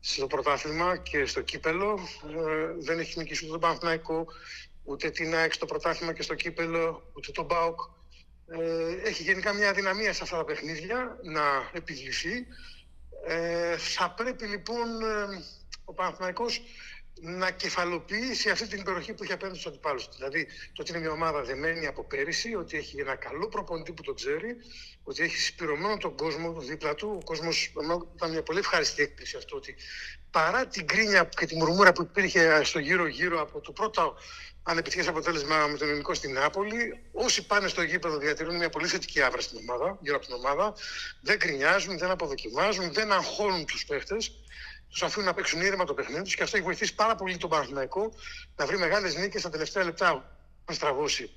στο 0.00 0.26
πρωτάθλημα 0.26 0.96
και 0.96 1.26
στο 1.26 1.40
κύπελο. 1.40 1.98
Ε, 2.28 2.72
δεν 2.78 2.98
έχει 2.98 3.18
νικήσει 3.18 3.44
ούτε 3.44 3.52
τον 3.52 3.60
Παναθηναϊκό, 3.60 4.26
ούτε 4.84 5.10
την 5.10 5.34
ΑΕΚ 5.34 5.52
στο 5.52 5.66
πρωτάθλημα 5.66 6.12
και 6.12 6.22
στο 6.22 6.34
κύπελο, 6.34 7.10
ούτε 7.16 7.32
τον 7.32 7.46
ΠΑΟΚ. 7.46 7.80
Ε, 8.46 9.08
έχει 9.08 9.22
γενικά 9.22 9.52
μια 9.52 9.68
αδυναμία 9.68 10.12
σε 10.12 10.22
αυτά 10.22 10.36
τα 10.36 10.44
παιχνίδια 10.44 11.18
να 11.22 11.42
επιβληθεί. 11.72 12.46
Ε, 13.26 13.76
θα 13.76 14.10
πρέπει 14.10 14.46
λοιπόν 14.46 15.02
ε, 15.02 15.44
ο 15.84 15.94
Παναθηναϊκός 15.94 16.62
να 17.20 17.50
κεφαλοποιήσει 17.50 18.50
αυτή 18.50 18.66
την 18.66 18.80
υπεροχή 18.80 19.12
που 19.12 19.22
έχει 19.22 19.32
απέναντι 19.32 19.58
στους 19.58 19.72
αντιπάλους. 19.72 20.08
Δηλαδή, 20.16 20.46
το 20.72 20.82
ότι 20.82 20.90
είναι 20.90 21.00
μια 21.00 21.10
ομάδα 21.10 21.42
δεμένη 21.42 21.86
από 21.86 22.04
πέρυσι, 22.04 22.54
ότι 22.54 22.76
έχει 22.76 23.00
ένα 23.00 23.14
καλό 23.14 23.48
προπονητή 23.48 23.92
που 23.92 24.02
το 24.02 24.12
ξέρει, 24.12 24.56
ότι 25.02 25.22
έχει 25.22 25.36
συμπληρωμένο 25.36 25.96
τον 25.96 26.16
κόσμο 26.16 26.60
δίπλα 26.60 26.94
του. 26.94 27.16
Ο 27.20 27.24
κόσμος 27.24 27.72
ήταν 28.16 28.30
μια 28.30 28.42
πολύ 28.42 28.58
ευχάριστη 28.58 29.02
έκπληξη 29.02 29.36
αυτό 29.36 29.56
ότι 29.56 29.74
παρά 30.30 30.66
την 30.66 30.86
κρίνια 30.86 31.28
και 31.36 31.46
τη 31.46 31.56
μουρμούρα 31.56 31.92
που 31.92 32.02
υπήρχε 32.02 32.64
στο 32.64 32.78
γύρω-γύρω 32.78 33.40
από 33.40 33.60
το 33.60 33.72
πρώτο 33.72 34.16
ανεπιτυχές 34.62 35.08
αποτέλεσμα 35.08 35.66
με 35.66 35.76
τον 35.78 35.88
ελληνικό 35.88 36.14
στην 36.14 36.32
Νάπολη, 36.32 37.00
όσοι 37.12 37.46
πάνε 37.46 37.68
στο 37.68 37.82
γήπεδο 37.82 38.18
διατηρούν 38.18 38.56
μια 38.56 38.70
πολύ 38.70 38.86
θετική 38.86 39.22
άβρα 39.22 39.40
στην 39.40 39.58
ομάδα, 39.58 39.98
γύρω 40.00 40.16
από 40.16 40.26
την 40.26 40.34
ομάδα, 40.34 40.74
δεν 41.20 41.38
κρινιάζουν, 41.38 41.98
δεν 41.98 42.10
αποδοκιμάζουν, 42.10 42.92
δεν 42.92 43.12
αγχώνουν 43.12 43.64
τους 43.64 43.84
παίχτες 43.84 44.32
τους 44.90 45.02
αφήνουν 45.02 45.26
να 45.26 45.34
παίξουν 45.34 45.60
ήρεμα 45.60 45.84
το 45.84 45.94
παιχνίδι 45.94 46.22
τους 46.22 46.34
και 46.34 46.42
αυτό 46.42 46.56
έχει 46.56 46.64
βοηθήσει 46.64 46.94
πάρα 46.94 47.14
πολύ 47.14 47.36
τον 47.36 47.50
Παναθηναϊκό 47.50 48.12
να 48.56 48.66
βρει 48.66 48.78
μεγάλες 48.78 49.16
νίκες 49.16 49.40
στα 49.40 49.50
τελευταία 49.50 49.84
λεπτά 49.84 50.36
να 50.66 50.74
στραβώσει. 50.74 51.30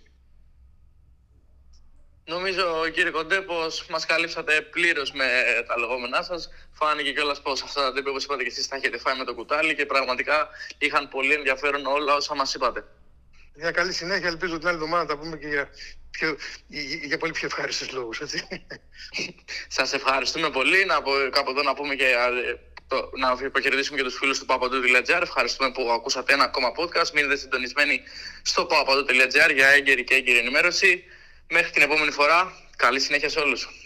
Νομίζω, 2.25 2.89
κύριε 2.93 3.11
Κοντέ, 3.11 3.41
πως 3.41 3.85
μας 3.89 4.05
καλύψατε 4.05 4.61
πλήρως 4.61 5.11
με 5.11 5.25
τα 5.67 5.79
λεγόμενά 5.79 6.21
σας. 6.21 6.49
Φάνηκε 6.71 7.11
κιόλας 7.13 7.41
πως 7.41 7.61
αυτά 7.61 7.81
τα 7.81 7.93
τύπη, 7.93 8.09
όπως 8.09 8.23
είπατε 8.23 8.43
και 8.43 8.49
εσείς, 8.49 8.67
τα 8.67 8.75
έχετε 8.75 8.97
φάει 8.97 9.17
με 9.17 9.23
το 9.23 9.33
κουτάλι 9.33 9.75
και 9.75 9.85
πραγματικά 9.85 10.49
είχαν 10.77 11.09
πολύ 11.09 11.33
ενδιαφέρον 11.33 11.85
όλα 11.85 12.15
όσα 12.15 12.35
μας 12.35 12.53
είπατε. 12.53 12.85
Μια 13.55 13.71
καλή 13.71 13.93
συνέχεια. 13.93 14.27
Ελπίζω 14.27 14.57
την 14.57 14.67
άλλη 14.67 14.75
εβδομάδα 14.75 15.03
να 15.03 15.09
τα 15.09 15.17
πούμε 15.17 15.37
και 15.37 15.47
για, 15.47 15.69
πιο, 16.11 16.37
για 17.03 17.17
πολύ 17.17 17.31
πιο 17.31 17.47
ευχάριστους 17.47 17.91
λόγους. 17.91 18.21
Σας 19.67 19.93
ευχαριστούμε 19.93 20.49
πολύ. 20.49 20.85
Να, 20.85 20.95
κάπου 21.29 21.49
εδώ 21.49 21.63
να 21.63 21.73
πούμε 21.73 21.95
και 21.95 22.15
το, 22.93 23.09
να 23.17 23.37
υποχαιρετήσουμε 23.45 23.97
και 23.97 24.03
τους 24.03 24.17
φίλους 24.17 24.39
του 24.39 24.45
papadou.gr. 24.49 25.21
Ευχαριστούμε 25.21 25.71
που 25.71 25.91
ακούσατε 25.91 26.33
ένα 26.33 26.43
ακόμα 26.43 26.71
podcast. 26.79 27.09
Μείνετε 27.13 27.35
συντονισμένοι 27.35 28.01
στο 28.41 28.67
papadou.gr 28.69 29.53
για 29.53 29.67
έγκαιρη 29.67 30.03
και 30.03 30.15
έγκαιρη 30.15 30.37
ενημέρωση. 30.37 31.03
Μέχρι 31.49 31.71
την 31.71 31.81
επόμενη 31.81 32.11
φορά, 32.11 32.53
καλή 32.75 32.99
συνέχεια 32.99 33.29
σε 33.29 33.39
όλους. 33.39 33.82